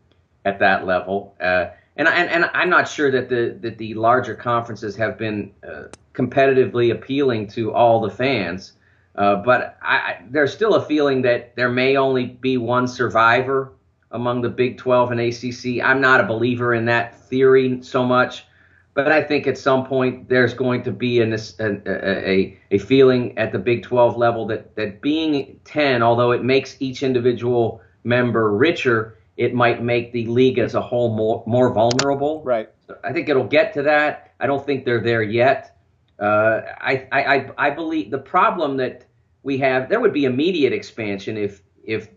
at 0.46 0.60
that 0.60 0.86
level. 0.86 1.36
Uh, 1.42 1.72
and, 1.98 2.08
and, 2.08 2.30
and 2.30 2.50
I'm 2.54 2.70
not 2.70 2.88
sure 2.88 3.12
that 3.12 3.28
the 3.28 3.58
that 3.60 3.78
the 3.78 3.94
larger 3.96 4.34
conferences 4.34 4.96
have 4.96 5.18
been 5.18 5.52
uh, 5.68 5.84
competitively 6.14 6.94
appealing 6.94 7.48
to 7.48 7.74
all 7.74 8.00
the 8.00 8.10
fans. 8.10 8.74
Uh, 9.16 9.36
but 9.36 9.78
I, 9.82 10.22
there's 10.30 10.54
still 10.54 10.76
a 10.76 10.86
feeling 10.86 11.24
that 11.24 11.54
there 11.58 11.68
may 11.68 11.98
only 11.98 12.28
be 12.28 12.58
one 12.58 12.88
survivor 12.88 13.74
among 14.12 14.42
the 14.42 14.50
Big 14.50 14.78
12 14.78 15.12
and 15.12 15.22
ACC. 15.22 15.84
I'm 15.84 16.02
not 16.02 16.20
a 16.20 16.24
believer 16.24 16.74
in 16.74 16.86
that 16.86 17.18
theory 17.18 17.82
so 17.82 18.04
much. 18.04 18.46
But 18.94 19.12
I 19.12 19.24
think 19.24 19.48
at 19.48 19.58
some 19.58 19.86
point 19.86 20.28
there's 20.28 20.54
going 20.54 20.84
to 20.84 20.92
be 20.92 21.22
a, 21.22 21.34
a, 21.60 22.58
a 22.72 22.78
feeling 22.78 23.38
at 23.38 23.54
the 23.54 23.60
Big 23.60 23.84
12 23.84 24.18
level 24.18 24.46
that, 24.48 24.76
that 24.76 25.02
being 25.02 25.60
10, 25.64 26.04
although 26.04 26.32
it 26.32 26.44
makes 26.44 26.76
each 26.82 27.02
individual 27.02 27.82
member 28.04 28.52
richer, 28.52 29.18
it 29.38 29.54
might 29.54 29.82
make 29.82 30.12
the 30.12 30.26
league 30.26 30.60
as 30.60 30.76
a 30.76 30.82
whole 30.82 31.16
more, 31.16 31.42
more 31.46 31.74
vulnerable. 31.74 32.44
Right. 32.44 32.70
So 32.86 32.98
I 33.04 33.14
think 33.14 33.30
it'll 33.30 33.48
get 33.48 33.74
to 33.76 33.84
that. 33.84 34.34
I 34.42 34.48
don't 34.48 34.66
think 34.66 34.84
they're 34.84 35.02
there 35.02 35.24
yet. 35.24 35.78
Uh, 36.20 36.62
I, 36.82 37.08
I, 37.14 37.52
I 37.58 37.70
believe 37.70 38.12
the 38.12 38.18
problem 38.18 38.76
that 38.78 39.06
we 39.44 39.58
have, 39.60 39.88
there 39.88 40.02
would 40.02 40.14
be 40.14 40.26
immediate 40.26 40.74
expansion 40.74 41.38
if, 41.38 41.64
if 41.84 42.10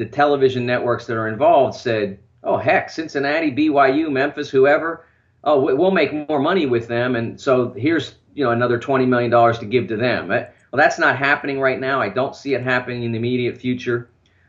the 0.00 0.06
television 0.06 0.64
networks 0.64 1.04
that 1.04 1.14
are 1.14 1.28
involved 1.28 1.76
said, 1.76 2.18
oh, 2.42 2.56
heck, 2.56 2.88
Cincinnati, 2.88 3.52
BYU, 3.52 4.10
Memphis, 4.10 4.48
whoever, 4.48 5.04
oh, 5.44 5.60
we'll 5.60 5.90
make 5.90 6.26
more 6.26 6.40
money 6.40 6.64
with 6.64 6.88
them, 6.88 7.16
and 7.16 7.38
so 7.38 7.74
here's 7.74 8.14
you 8.32 8.42
know 8.42 8.50
another 8.50 8.78
twenty 8.78 9.04
million 9.04 9.30
dollars 9.30 9.58
to 9.58 9.66
give 9.66 9.88
to 9.88 9.98
them. 9.98 10.28
Well, 10.28 10.48
that's 10.72 10.98
not 10.98 11.18
happening 11.18 11.60
right 11.60 11.78
now. 11.78 12.00
I 12.00 12.08
don't 12.08 12.34
see 12.34 12.54
it 12.54 12.62
happening 12.62 13.02
in 13.02 13.12
the 13.12 13.18
immediate 13.18 13.58
future. 13.58 14.08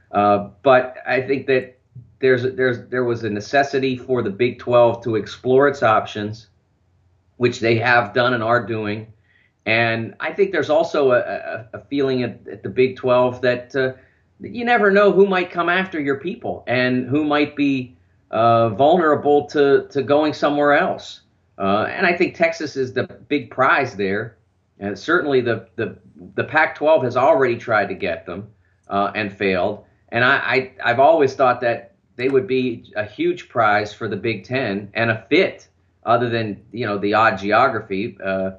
Uh, 0.10 0.50
but 0.64 0.98
I 1.06 1.22
think 1.22 1.48
that 1.48 1.78
there's 2.20 2.44
there's 2.56 2.88
there 2.88 3.04
was 3.04 3.26
a 3.26 3.30
necessity 3.30 3.98
for 3.98 4.22
the 4.22 4.30
Big 4.30 4.58
12 4.58 5.04
to 5.04 5.16
explore 5.18 5.68
its 5.68 5.84
options, 5.84 6.48
which 7.36 7.60
they 7.60 7.76
have 7.76 8.14
done 8.14 8.34
and 8.34 8.42
are 8.42 8.66
doing. 8.66 9.12
And 9.66 10.16
I 10.22 10.32
think 10.32 10.54
there's 10.54 10.70
also 10.70 11.12
a, 11.12 11.20
a, 11.20 11.70
a 11.74 11.80
feeling 11.86 12.24
at, 12.24 12.48
at, 12.48 12.64
the 12.64 12.70
Big 12.70 12.96
12 12.96 13.42
that 13.42 13.76
uh, 13.76 13.94
you 14.42 14.66
never 14.66 14.92
know 14.92 15.12
who 15.12 15.28
might 15.28 15.52
come 15.52 15.70
after 15.70 16.00
your 16.00 16.18
people 16.18 16.64
and 16.68 17.08
who 17.08 17.24
might 17.24 17.56
be 17.56 17.96
uh, 18.32 18.70
vulnerable 18.70 19.46
to, 19.48 19.88
to 19.90 20.02
going 20.02 20.34
somewhere 20.34 20.74
else. 20.74 21.22
Uh, 21.58 21.86
and 21.90 22.06
I 22.06 22.18
think 22.18 22.36
Texas 22.36 22.76
is 22.76 22.94
the 22.94 23.04
big 23.04 23.52
prize 23.52 23.96
there. 23.96 24.38
And 24.80 24.98
certainly 24.98 25.42
the, 25.42 25.68
the, 25.76 25.98
the 26.36 26.44
Pac 26.44 26.76
12 26.76 27.04
has 27.04 27.18
already 27.18 27.56
tried 27.56 27.88
to 27.88 27.94
get 27.94 28.26
them 28.26 28.50
uh, 28.90 29.12
and 29.14 29.32
failed. 29.32 29.86
And 30.10 30.24
I, 30.24 30.38
I, 30.38 30.72
I've 30.84 31.00
always 31.00 31.36
thought 31.36 31.62
that 31.62 31.96
they 32.16 32.30
would 32.30 32.48
be 32.48 32.92
a 32.96 33.06
huge 33.06 33.48
prize 33.50 33.94
for 33.94 34.08
the 34.08 34.16
Big 34.16 34.44
Ten 34.44 34.92
and 34.94 35.12
a 35.12 35.26
fit, 35.30 35.68
other 36.04 36.30
than 36.30 36.64
you 36.72 36.86
know 36.86 36.98
the 36.98 37.14
odd 37.14 37.38
geography. 37.38 38.18
Uh, 38.24 38.52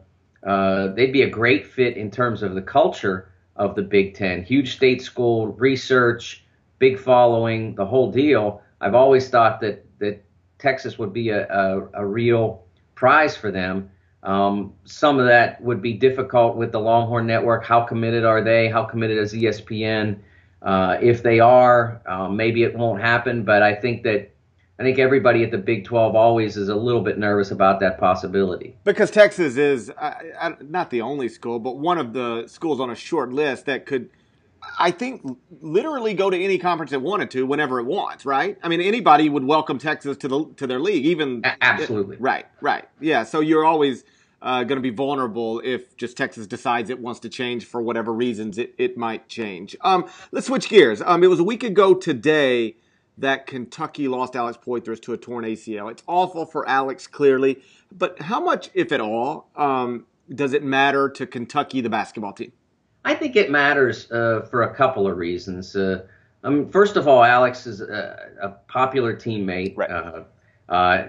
uh, 0.47 0.89
they'd 0.89 1.13
be 1.13 1.23
a 1.23 1.31
great 1.31 1.67
fit 1.67 1.97
in 1.97 2.11
terms 2.11 2.43
of 2.43 2.55
the 2.55 2.63
culture 2.63 3.32
of 3.63 3.75
the 3.75 3.83
Big 3.83 4.15
Ten. 4.15 4.43
Huge 4.43 4.75
state 4.75 5.03
school, 5.03 5.49
research, 5.49 6.45
big 6.79 6.99
following, 6.99 7.75
the 7.75 7.87
whole 7.87 8.11
deal. 8.11 8.61
I've 8.81 8.95
always 8.95 9.29
thought 9.29 9.61
that 9.61 9.85
that 9.99 10.25
Texas 10.59 10.99
would 10.99 11.13
be 11.13 11.31
a, 11.31 11.49
a, 11.49 11.89
a 11.95 12.07
real 12.07 12.65
prize 12.95 13.37
for 13.37 13.51
them. 13.51 13.91
Um, 14.23 14.75
some 14.85 15.19
of 15.19 15.27
that 15.27 15.61
would 15.61 15.83
be 15.83 15.93
difficult 15.93 16.57
with 16.57 16.73
the 16.73 16.81
Longhorn 16.81 17.27
Network. 17.27 17.65
How 17.65 17.83
committed 17.83 18.25
are 18.25 18.43
they? 18.43 18.69
How 18.69 18.85
committed 18.85 19.19
is 19.19 19.33
ESPN? 19.33 20.19
Uh, 20.61 20.97
if 21.01 21.23
they 21.23 21.41
are, 21.41 22.01
uh, 22.07 22.29
maybe 22.29 22.63
it 22.63 22.77
won't 22.77 23.01
happen. 23.01 23.43
But 23.43 23.63
I 23.63 23.75
think 23.75 24.05
that 24.05 24.31
I 24.79 24.83
think 24.83 24.99
everybody 24.99 25.45
at 25.45 25.51
the 25.51 25.59
Big 25.59 25.85
12 25.85 26.17
always 26.17 26.57
is 26.57 26.69
a 26.69 26.75
little 26.75 27.03
bit 27.03 27.19
nervous 27.19 27.51
about 27.51 27.81
that 27.81 27.99
possibility. 27.99 28.75
Because 28.85 29.11
Texas 29.11 29.57
is 29.57 29.91
uh, 29.91 30.55
not 30.63 30.91
the 30.91 31.03
only 31.03 31.29
school, 31.29 31.59
but 31.59 31.77
one 31.77 31.99
of 31.99 32.13
the 32.13 32.47
schools 32.49 32.81
on 32.81 32.91
a 32.91 32.95
short 32.95 33.33
list 33.33 33.67
that 33.67 33.87
could 33.87 34.11
I 34.79 34.91
think 34.93 35.23
literally 35.61 36.15
go 36.15 36.31
to 36.31 36.41
any 36.41 36.57
conference 36.57 36.93
it 36.93 37.03
wanted 37.03 37.31
to 37.33 37.45
whenever 37.45 37.81
it 37.81 37.85
wants, 37.85 38.25
right? 38.25 38.57
I 38.63 38.69
mean, 38.69 38.81
anybody 38.81 39.29
would 39.29 39.45
welcome 39.45 39.79
Texas 39.79 40.17
to 40.19 40.29
the 40.29 40.45
to 40.57 40.67
their 40.67 40.81
league, 40.81 41.05
even 41.05 41.43
absolutely. 41.61 42.17
Right, 42.19 42.47
right, 42.61 42.89
yeah. 43.01 43.25
So 43.25 43.41
you're 43.41 43.65
always 43.65 44.05
uh, 44.41 44.65
going 44.65 44.77
to 44.77 44.83
be 44.83 44.95
vulnerable 44.95 45.61
if 45.65 45.97
just 45.97 46.17
Texas 46.17 46.47
decides 46.47 46.91
it 46.91 46.99
wants 46.99 47.21
to 47.21 47.29
change 47.29 47.65
for 47.65 47.83
whatever 47.83 48.13
reasons 48.13 48.59
it, 48.59 48.75
it 48.79 48.97
might 48.97 49.29
change. 49.29 49.77
Um, 49.81 50.07
let's 50.31 50.47
switch 50.47 50.69
gears. 50.69 51.03
Um, 51.03 51.23
it 51.23 51.29
was 51.29 51.41
a 51.41 51.45
week 51.45 51.63
ago 51.63 51.95
today 51.95 52.77
that 53.19 53.47
Kentucky 53.47 54.09
lost 54.09 54.37
Alex 54.37 54.59
Poythress 54.65 55.01
to 55.03 55.13
a 55.13 55.17
torn 55.17 55.45
ACL. 55.45 55.91
It's 55.91 56.03
awful 56.07 56.47
for 56.47 56.69
Alex, 56.69 57.07
clearly, 57.07 57.63
but 57.91 58.21
how 58.21 58.41
much, 58.41 58.71
if 58.75 58.93
at 58.93 59.01
all, 59.01 59.51
um, 59.57 60.07
does 60.35 60.53
it 60.53 60.63
matter 60.63 61.09
to 61.11 61.27
Kentucky, 61.27 61.81
the 61.81 61.91
basketball 61.91 62.33
team? 62.33 62.53
I 63.05 63.15
think 63.15 63.37
it 63.37 63.51
matters 63.51 64.11
uh, 64.11 64.47
for 64.51 64.63
a 64.63 64.75
couple 64.75 65.07
of 65.07 65.17
reasons. 65.17 65.75
Uh, 65.75 66.07
um, 66.45 66.71
first 66.71 66.97
of 66.97 67.07
all, 67.07 67.23
Alex 67.23 67.67
is 67.67 67.81
a, 67.81 68.31
a 68.41 68.49
popular 68.69 69.15
teammate. 69.15 69.77
Right. 69.77 69.91
Uh, 69.91 70.25
uh 70.69 71.09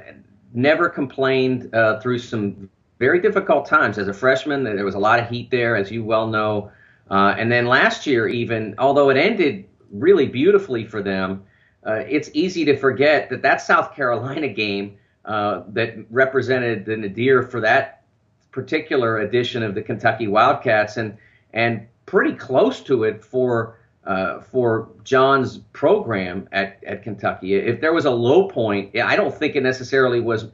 never 0.53 0.87
complained 0.87 1.73
uh, 1.73 1.99
through 1.99 2.19
some 2.19 2.69
very 2.99 3.19
difficult 3.19 3.65
times 3.65 3.97
as 3.97 4.07
a 4.07 4.13
freshman. 4.13 4.63
There 4.63 4.85
was 4.85 4.95
a 4.95 4.99
lot 4.99 5.19
of 5.19 5.27
heat 5.27 5.49
there, 5.49 5.75
as 5.75 5.91
you 5.91 6.03
well 6.03 6.27
know. 6.27 6.71
Uh, 7.09 7.35
and 7.37 7.51
then 7.51 7.65
last 7.65 8.07
year, 8.07 8.27
even 8.27 8.75
although 8.77 9.09
it 9.09 9.17
ended 9.17 9.67
really 9.91 10.27
beautifully 10.27 10.85
for 10.85 11.01
them, 11.01 11.43
it's 11.85 12.29
easy 12.33 12.65
to 12.65 12.77
forget 12.77 13.29
that 13.29 13.41
that 13.41 13.61
South 13.61 13.95
Carolina 13.95 14.47
game 14.47 14.97
that 15.25 16.05
represented 16.09 16.85
the 16.85 16.97
nadir 16.97 17.43
for 17.43 17.61
that 17.61 18.03
particular 18.51 19.19
edition 19.19 19.63
of 19.63 19.75
the 19.75 19.81
Kentucky 19.81 20.27
Wildcats 20.27 20.97
and 20.97 21.17
and 21.53 21.87
pretty 22.05 22.33
close 22.33 22.81
to 22.81 23.03
it 23.03 23.23
for 23.23 23.77
uh, 24.05 24.41
for 24.41 24.89
John's 25.03 25.59
program 25.71 26.47
at, 26.51 26.83
at 26.85 27.03
Kentucky. 27.03 27.55
If 27.55 27.79
there 27.79 27.93
was 27.93 28.05
a 28.05 28.11
low 28.11 28.49
point, 28.49 28.97
I 28.99 29.15
don't 29.15 29.33
think 29.33 29.55
it 29.55 29.63
necessarily 29.63 30.19
was 30.19 30.47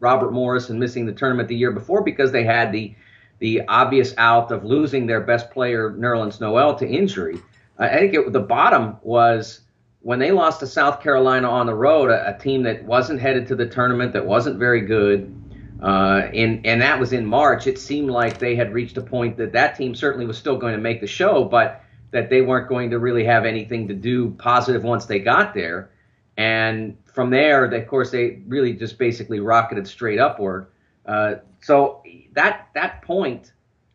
Robert 0.00 0.32
Morris 0.32 0.70
and 0.70 0.80
missing 0.80 1.04
the 1.04 1.12
tournament 1.12 1.48
the 1.48 1.56
year 1.56 1.70
before 1.70 2.02
because 2.02 2.32
they 2.32 2.44
had 2.44 2.72
the 2.72 2.94
the 3.40 3.62
obvious 3.62 4.14
out 4.16 4.50
of 4.52 4.64
losing 4.64 5.06
their 5.06 5.20
best 5.20 5.50
player 5.50 5.90
Nerlens 5.90 6.40
Noel 6.40 6.76
to 6.76 6.88
injury. 6.88 7.42
I 7.78 7.88
think 7.88 8.14
it, 8.14 8.32
the 8.32 8.40
bottom 8.40 8.96
was 9.02 9.60
when 10.04 10.18
they 10.18 10.32
lost 10.32 10.60
to 10.60 10.66
South 10.66 11.00
Carolina 11.00 11.48
on 11.48 11.64
the 11.64 11.74
road, 11.74 12.10
a, 12.10 12.36
a 12.36 12.38
team 12.38 12.62
that 12.64 12.84
wasn't 12.84 13.18
headed 13.18 13.46
to 13.48 13.56
the 13.56 13.66
tournament, 13.66 14.12
that 14.12 14.24
wasn't 14.24 14.58
very 14.58 14.82
good. 14.82 15.34
Uh, 15.82 16.28
and 16.32 16.64
and 16.66 16.80
that 16.82 17.00
was 17.00 17.12
in 17.12 17.24
March. 17.24 17.66
It 17.66 17.78
seemed 17.78 18.10
like 18.10 18.38
they 18.38 18.54
had 18.54 18.72
reached 18.72 18.96
a 18.98 19.00
point 19.00 19.38
that 19.38 19.52
that 19.52 19.76
team 19.76 19.94
certainly 19.94 20.26
was 20.26 20.36
still 20.36 20.56
going 20.56 20.74
to 20.74 20.80
make 20.80 21.00
the 21.00 21.06
show, 21.06 21.44
but 21.44 21.82
that 22.10 22.28
they 22.28 22.42
weren't 22.42 22.68
going 22.68 22.90
to 22.90 22.98
really 22.98 23.24
have 23.24 23.46
anything 23.46 23.88
to 23.88 23.94
do 23.94 24.30
positive 24.32 24.84
once 24.84 25.06
they 25.06 25.18
got 25.18 25.54
there. 25.54 25.90
And 26.36 26.98
from 27.06 27.30
there, 27.30 27.68
they, 27.68 27.80
of 27.80 27.88
course, 27.88 28.10
they 28.10 28.42
really 28.46 28.74
just 28.74 28.98
basically 28.98 29.40
rocketed 29.40 29.88
straight 29.88 30.18
upward. 30.18 30.66
Uh, 31.06 31.36
so 31.62 32.02
that 32.34 32.68
that 32.74 33.00
point, 33.00 33.52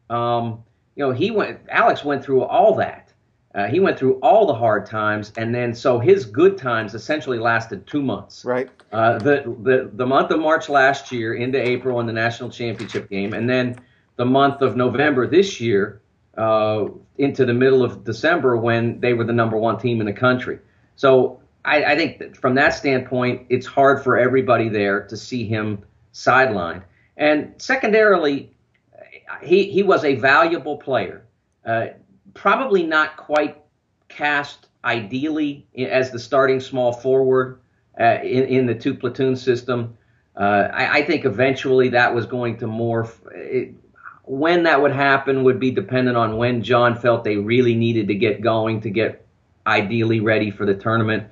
um, 0.10 0.64
you 0.96 1.06
know, 1.06 1.12
he 1.12 1.30
went. 1.30 1.60
Alex 1.70 2.04
went 2.04 2.26
through 2.26 2.44
all 2.44 2.74
that. 2.76 3.09
Uh, 3.56 3.66
he 3.66 3.80
went 3.80 3.98
through 3.98 4.20
all 4.20 4.46
the 4.46 4.54
hard 4.54 4.86
times, 4.86 5.34
and 5.36 5.54
then 5.54 5.74
so 5.74 5.98
his 5.98 6.26
good 6.26 6.58
times 6.58 6.94
essentially 6.94 7.40
lasted 7.40 7.86
two 7.88 8.02
months. 8.02 8.46
Right. 8.46 8.70
Uh, 8.92 9.18
the 9.18 9.56
the 9.64 9.90
the 9.94 10.06
month 10.06 10.30
of 10.32 10.40
March 10.40 10.70
last 10.70 11.12
year 11.12 11.34
into 11.34 11.60
April 11.60 12.00
in 12.00 12.06
the 12.06 12.14
national 12.14 12.52
championship 12.52 13.10
game, 13.10 13.34
and 13.34 13.50
then 13.50 13.80
the 14.18 14.26
month 14.26 14.62
of 14.62 14.76
November 14.76 15.26
this 15.26 15.60
year 15.60 16.02
uh, 16.38 16.86
into 17.18 17.46
the 17.46 17.54
middle 17.54 17.84
of 17.84 18.04
December 18.04 18.56
when 18.56 19.00
they 19.00 19.14
were 19.14 19.24
the 19.24 19.34
number 19.34 19.58
one 19.58 19.80
team 19.80 20.00
in 20.00 20.06
the 20.06 20.14
country. 20.14 20.60
So 20.96 21.42
I, 21.66 21.84
I 21.84 21.96
think 21.98 22.36
from 22.36 22.56
that 22.56 22.70
standpoint, 22.74 23.48
it's 23.50 23.66
hard 23.66 24.04
for 24.04 24.18
everybody 24.18 24.70
there 24.70 25.08
to 25.08 25.18
see 25.18 25.46
him 25.46 25.84
sidelined. 26.14 26.84
And 27.18 27.54
secondarily, 27.58 28.52
he 29.42 29.72
he 29.72 29.84
was 29.84 30.06
a 30.06 30.16
valuable 30.16 30.78
player. 30.78 31.26
Uh, 31.66 31.88
probably 32.34 32.84
not 32.84 33.18
quite 33.18 33.62
cast 34.08 34.68
ideally 34.84 35.68
as 35.78 36.12
the 36.12 36.20
starting 36.20 36.60
small 36.60 36.92
forward 36.92 37.60
uh, 38.00 38.20
in, 38.24 38.46
in 38.46 38.66
the 38.66 38.76
two 38.76 38.94
platoon 38.94 39.36
system. 39.36 39.98
Uh, 40.36 40.70
I, 40.72 41.00
I, 41.00 41.06
think 41.06 41.26
eventually 41.26 41.90
that 41.90 42.16
was 42.16 42.26
going 42.26 42.58
to 42.58 42.66
morph. 42.66 43.20
It, 43.34 43.76
when 44.24 44.64
that 44.64 44.82
would 44.82 44.94
happen 44.94 45.44
would 45.44 45.60
be 45.60 45.72
dependent 45.72 46.16
on 46.16 46.38
when 46.38 46.64
John 46.64 46.96
felt 46.96 47.24
they 47.24 47.36
really 47.36 47.76
needed 47.76 48.08
to 48.08 48.16
get 48.16 48.42
going 48.42 48.82
to 48.82 48.90
get 48.90 49.26
ideally 49.66 50.20
ready 50.20 50.52
for 50.52 50.66
the 50.66 50.76
tournament. 50.76 51.28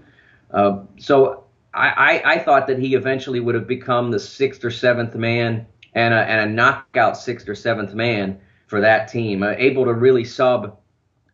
Uh, 0.52 0.80
so 0.98 1.46
I, 1.74 1.90
I, 2.26 2.34
I, 2.34 2.40
thought 2.40 2.68
that 2.68 2.80
he 2.80 2.96
eventually 2.96 3.40
would 3.40 3.56
have 3.56 3.68
become 3.68 4.12
the 4.12 4.20
sixth 4.20 4.66
or 4.66 4.72
seventh 4.72 5.14
man 5.14 5.68
and 5.94 6.14
a, 6.14 6.18
and 6.18 6.50
a 6.50 6.54
knockout 6.54 7.18
sixth 7.18 7.48
or 7.48 7.56
seventh 7.56 7.94
man 7.94 8.40
for 8.66 8.82
that 8.82 9.08
team, 9.08 9.44
uh, 9.44 9.54
able 9.58 9.86
to 9.86 9.94
really 9.94 10.24
sub 10.24 10.78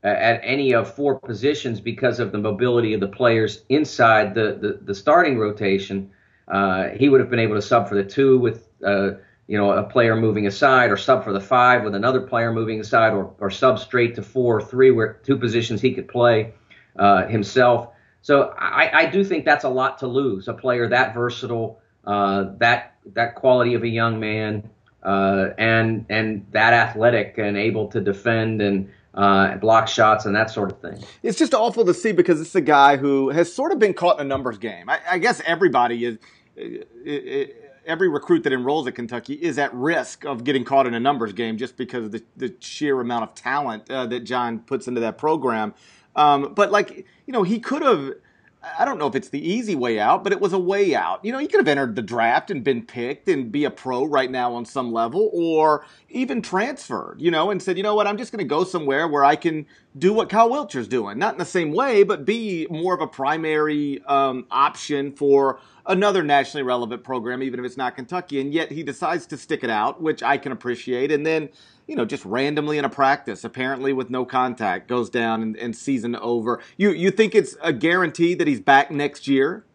at 0.03 0.41
any 0.43 0.73
of 0.73 0.93
four 0.93 1.19
positions 1.19 1.79
because 1.79 2.19
of 2.19 2.31
the 2.31 2.37
mobility 2.37 2.93
of 2.93 2.99
the 2.99 3.07
players 3.07 3.63
inside 3.69 4.35
the, 4.35 4.57
the, 4.59 4.79
the 4.83 4.95
starting 4.95 5.37
rotation. 5.37 6.11
Uh, 6.47 6.89
he 6.89 7.07
would 7.07 7.21
have 7.21 7.29
been 7.29 7.39
able 7.39 7.55
to 7.55 7.61
sub 7.61 7.87
for 7.87 7.95
the 7.95 8.03
two 8.03 8.37
with 8.37 8.67
uh, 8.85 9.11
you 9.47 9.57
know 9.57 9.71
a 9.71 9.83
player 9.83 10.15
moving 10.15 10.47
aside, 10.47 10.91
or 10.91 10.97
sub 10.97 11.23
for 11.23 11.31
the 11.31 11.39
five 11.39 11.83
with 11.83 11.95
another 11.95 12.19
player 12.19 12.51
moving 12.51 12.81
aside, 12.81 13.13
or, 13.13 13.33
or 13.39 13.49
sub 13.49 13.79
straight 13.79 14.15
to 14.15 14.21
four 14.21 14.57
or 14.57 14.61
three, 14.61 14.91
where 14.91 15.13
two 15.23 15.37
positions 15.37 15.81
he 15.81 15.93
could 15.93 16.07
play 16.07 16.53
uh, 16.97 17.25
himself. 17.27 17.89
So 18.21 18.53
I, 18.57 19.01
I, 19.01 19.05
do 19.07 19.23
think 19.23 19.43
that's 19.43 19.65
a 19.65 19.69
lot 19.69 19.97
to 19.99 20.07
lose. 20.07 20.47
A 20.47 20.53
player 20.53 20.87
that 20.87 21.13
versatile, 21.13 21.81
uh, 22.05 22.45
that 22.57 22.95
that 23.13 23.35
quality 23.35 23.73
of 23.73 23.83
a 23.83 23.87
young 23.87 24.19
man 24.19 24.69
uh, 25.03 25.49
and 25.57 26.05
and 26.09 26.45
that 26.51 26.73
athletic 26.73 27.37
and 27.37 27.57
able 27.57 27.87
to 27.89 28.01
defend 28.01 28.61
and 28.61 28.89
uh, 29.13 29.55
block 29.57 29.87
shots 29.87 30.25
and 30.25 30.35
that 30.35 30.49
sort 30.49 30.71
of 30.71 30.79
thing. 30.79 31.03
It's 31.21 31.37
just 31.37 31.53
awful 31.53 31.85
to 31.85 31.93
see 31.93 32.11
because 32.11 32.41
it's 32.41 32.55
a 32.55 32.61
guy 32.61 32.97
who 32.97 33.29
has 33.29 33.53
sort 33.53 33.71
of 33.71 33.79
been 33.79 33.93
caught 33.93 34.19
in 34.19 34.25
a 34.25 34.29
numbers 34.29 34.57
game. 34.57 34.89
I, 34.89 34.99
I 35.11 35.17
guess 35.17 35.41
everybody 35.45 36.05
is. 36.05 36.17
It, 36.55 36.87
it, 37.05 37.59
every 37.85 38.07
recruit 38.07 38.43
that 38.43 38.53
enrolls 38.53 38.87
at 38.87 38.95
Kentucky 38.95 39.33
is 39.33 39.57
at 39.57 39.73
risk 39.73 40.23
of 40.23 40.43
getting 40.43 40.63
caught 40.63 40.87
in 40.87 40.93
a 40.93 40.99
numbers 40.99 41.33
game 41.33 41.57
just 41.57 41.75
because 41.75 42.05
of 42.05 42.11
the, 42.11 42.23
the 42.37 42.55
sheer 42.59 43.01
amount 43.01 43.23
of 43.23 43.35
talent 43.35 43.89
uh, 43.91 44.05
that 44.05 44.21
John 44.21 44.59
puts 44.59 44.87
into 44.87 45.01
that 45.01 45.17
program. 45.17 45.73
Um, 46.15 46.53
but 46.53 46.71
like 46.71 47.05
you 47.25 47.33
know, 47.33 47.43
he 47.43 47.59
could 47.59 47.81
have 47.81 48.13
I 48.79 48.85
don't 48.85 48.97
know 48.97 49.07
if 49.07 49.15
it's 49.15 49.29
the 49.29 49.45
easy 49.45 49.75
way 49.75 49.99
out, 49.99 50.23
but 50.23 50.31
it 50.31 50.39
was 50.39 50.53
a 50.53 50.59
way 50.59 50.95
out. 50.95 51.23
You 51.25 51.33
know, 51.33 51.39
you 51.39 51.49
could 51.49 51.59
have 51.59 51.67
entered 51.67 51.95
the 51.95 52.01
draft 52.01 52.49
and 52.49 52.63
been 52.63 52.85
picked 52.85 53.27
and 53.27 53.51
be 53.51 53.65
a 53.65 53.71
pro 53.71 54.05
right 54.05 54.31
now 54.31 54.53
on 54.53 54.63
some 54.63 54.93
level, 54.93 55.29
or 55.33 55.85
even 56.09 56.41
transferred, 56.41 57.17
you 57.19 57.29
know, 57.29 57.51
and 57.51 57.61
said, 57.61 57.75
you 57.75 57.83
know 57.83 57.93
what, 57.93 58.07
I'm 58.07 58.17
just 58.17 58.31
going 58.31 58.39
to 58.39 58.45
go 58.45 58.63
somewhere 58.63 59.07
where 59.07 59.25
I 59.25 59.35
can 59.35 59.65
do 59.97 60.13
what 60.13 60.29
Kyle 60.29 60.49
Wiltjer's 60.49 60.87
doing. 60.87 61.19
Not 61.19 61.33
in 61.33 61.39
the 61.39 61.45
same 61.45 61.73
way, 61.73 62.03
but 62.03 62.23
be 62.23 62.65
more 62.69 62.93
of 62.93 63.01
a 63.01 63.07
primary 63.07 64.01
um, 64.05 64.45
option 64.49 65.11
for 65.11 65.59
another 65.85 66.23
nationally 66.23 66.63
relevant 66.63 67.03
program, 67.03 67.43
even 67.43 67.59
if 67.59 67.65
it's 67.65 67.77
not 67.77 67.95
Kentucky. 67.95 68.39
And 68.39 68.53
yet 68.53 68.71
he 68.71 68.83
decides 68.83 69.25
to 69.27 69.37
stick 69.37 69.63
it 69.65 69.69
out, 69.69 70.01
which 70.01 70.23
I 70.23 70.37
can 70.37 70.53
appreciate. 70.53 71.11
And 71.11 71.25
then 71.25 71.49
you 71.87 71.95
know, 71.95 72.05
just 72.05 72.23
randomly 72.25 72.77
in 72.77 72.85
a 72.85 72.89
practice, 72.89 73.43
apparently 73.43 73.93
with 73.93 74.09
no 74.09 74.25
contact, 74.25 74.87
goes 74.87 75.09
down 75.09 75.41
and, 75.41 75.57
and 75.57 75.75
season 75.75 76.15
over. 76.15 76.61
You 76.77 76.91
you 76.91 77.11
think 77.11 77.35
it's 77.35 77.55
a 77.61 77.73
guarantee 77.73 78.33
that 78.35 78.47
he's 78.47 78.61
back 78.61 78.91
next 78.91 79.27
year? 79.27 79.65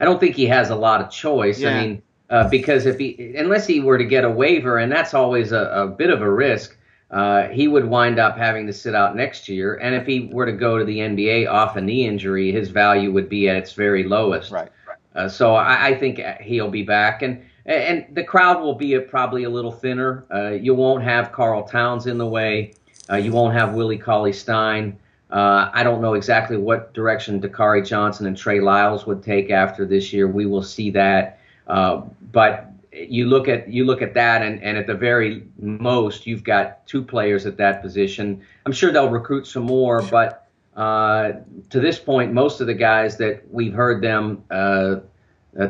I 0.00 0.04
don't 0.04 0.18
think 0.18 0.34
he 0.34 0.46
has 0.46 0.70
a 0.70 0.76
lot 0.76 1.00
of 1.00 1.10
choice. 1.10 1.60
Yeah. 1.60 1.70
I 1.70 1.80
mean, 1.80 2.02
uh, 2.30 2.48
because 2.48 2.86
if 2.86 2.98
he 2.98 3.34
unless 3.36 3.66
he 3.66 3.80
were 3.80 3.98
to 3.98 4.04
get 4.04 4.24
a 4.24 4.30
waiver, 4.30 4.78
and 4.78 4.90
that's 4.90 5.14
always 5.14 5.52
a, 5.52 5.64
a 5.66 5.86
bit 5.86 6.10
of 6.10 6.22
a 6.22 6.30
risk, 6.30 6.76
uh, 7.10 7.48
he 7.48 7.68
would 7.68 7.84
wind 7.84 8.18
up 8.18 8.36
having 8.36 8.66
to 8.66 8.72
sit 8.72 8.94
out 8.94 9.16
next 9.16 9.48
year. 9.48 9.74
And 9.76 9.94
if 9.94 10.06
he 10.06 10.30
were 10.32 10.46
to 10.46 10.52
go 10.52 10.78
to 10.78 10.84
the 10.84 10.98
NBA 10.98 11.50
off 11.50 11.76
a 11.76 11.80
knee 11.80 12.06
injury, 12.06 12.52
his 12.52 12.70
value 12.70 13.12
would 13.12 13.28
be 13.28 13.48
at 13.48 13.56
its 13.56 13.72
very 13.72 14.04
lowest. 14.04 14.50
Right. 14.50 14.70
Uh, 15.14 15.28
so 15.28 15.54
I, 15.54 15.88
I 15.88 15.98
think 15.98 16.20
he'll 16.40 16.70
be 16.70 16.82
back 16.82 17.20
and 17.20 17.44
and 17.66 18.06
the 18.12 18.24
crowd 18.24 18.60
will 18.60 18.74
be 18.74 18.98
probably 18.98 19.44
a 19.44 19.50
little 19.50 19.72
thinner. 19.72 20.24
Uh, 20.32 20.50
you 20.50 20.74
won't 20.74 21.04
have 21.04 21.32
Karl 21.32 21.62
Towns 21.64 22.06
in 22.06 22.18
the 22.18 22.26
way. 22.26 22.74
Uh, 23.10 23.16
you 23.16 23.32
won't 23.32 23.54
have 23.54 23.74
Willie 23.74 23.98
Cauley 23.98 24.32
Stein. 24.32 24.98
Uh, 25.30 25.70
I 25.72 25.82
don't 25.82 26.02
know 26.02 26.14
exactly 26.14 26.56
what 26.56 26.92
direction 26.92 27.40
Dakari 27.40 27.86
Johnson 27.86 28.26
and 28.26 28.36
Trey 28.36 28.60
Lyles 28.60 29.06
would 29.06 29.22
take 29.22 29.50
after 29.50 29.86
this 29.86 30.12
year. 30.12 30.28
We 30.28 30.46
will 30.46 30.62
see 30.62 30.90
that. 30.90 31.38
Uh, 31.66 32.02
but 32.32 32.70
you 32.92 33.26
look 33.26 33.48
at 33.48 33.68
you 33.68 33.84
look 33.84 34.02
at 34.02 34.12
that, 34.14 34.42
and, 34.42 34.62
and 34.62 34.76
at 34.76 34.86
the 34.86 34.94
very 34.94 35.44
most, 35.58 36.26
you've 36.26 36.44
got 36.44 36.86
two 36.86 37.02
players 37.02 37.46
at 37.46 37.56
that 37.56 37.80
position. 37.80 38.42
I'm 38.66 38.72
sure 38.72 38.92
they'll 38.92 39.08
recruit 39.08 39.46
some 39.46 39.62
more, 39.62 40.02
but 40.02 40.48
uh, 40.76 41.32
to 41.70 41.80
this 41.80 41.98
point, 41.98 42.32
most 42.32 42.60
of 42.60 42.66
the 42.66 42.74
guys 42.74 43.16
that 43.16 43.42
we've 43.50 43.72
heard 43.72 44.02
them 44.02 44.44
uh, 44.50 44.96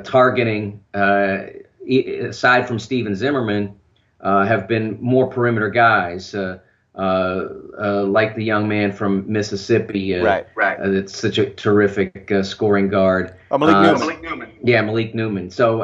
targeting 0.03 0.83
aside 1.89 2.67
from 2.67 2.79
Stephen 2.79 3.15
Zimmerman, 3.15 3.77
uh, 4.21 4.45
have 4.45 4.69
been 4.69 4.99
more 5.01 5.29
perimeter 5.29 5.69
guys, 5.69 6.35
uh, 6.35 6.59
uh, 6.95 7.49
uh 7.81 8.05
like 8.05 8.37
the 8.37 8.45
young 8.45 8.69
man 8.69 8.93
from 8.93 9.25
Mississippi. 9.31 10.15
Uh, 10.15 10.25
right, 10.25 10.47
right. 10.55 10.79
It's 10.81 11.19
such 11.19 11.39
a 11.39 11.51
terrific 11.51 12.31
scoring 12.43 12.89
guard. 12.89 13.35
Oh, 13.51 13.59
Malik 13.59 13.77
Newman. 13.77 14.01
Malik 14.01 14.23
Newman. 14.23 14.53
Yeah, 14.63 14.83
Malik 14.83 15.15
Newman. 15.15 15.51
So 15.51 15.83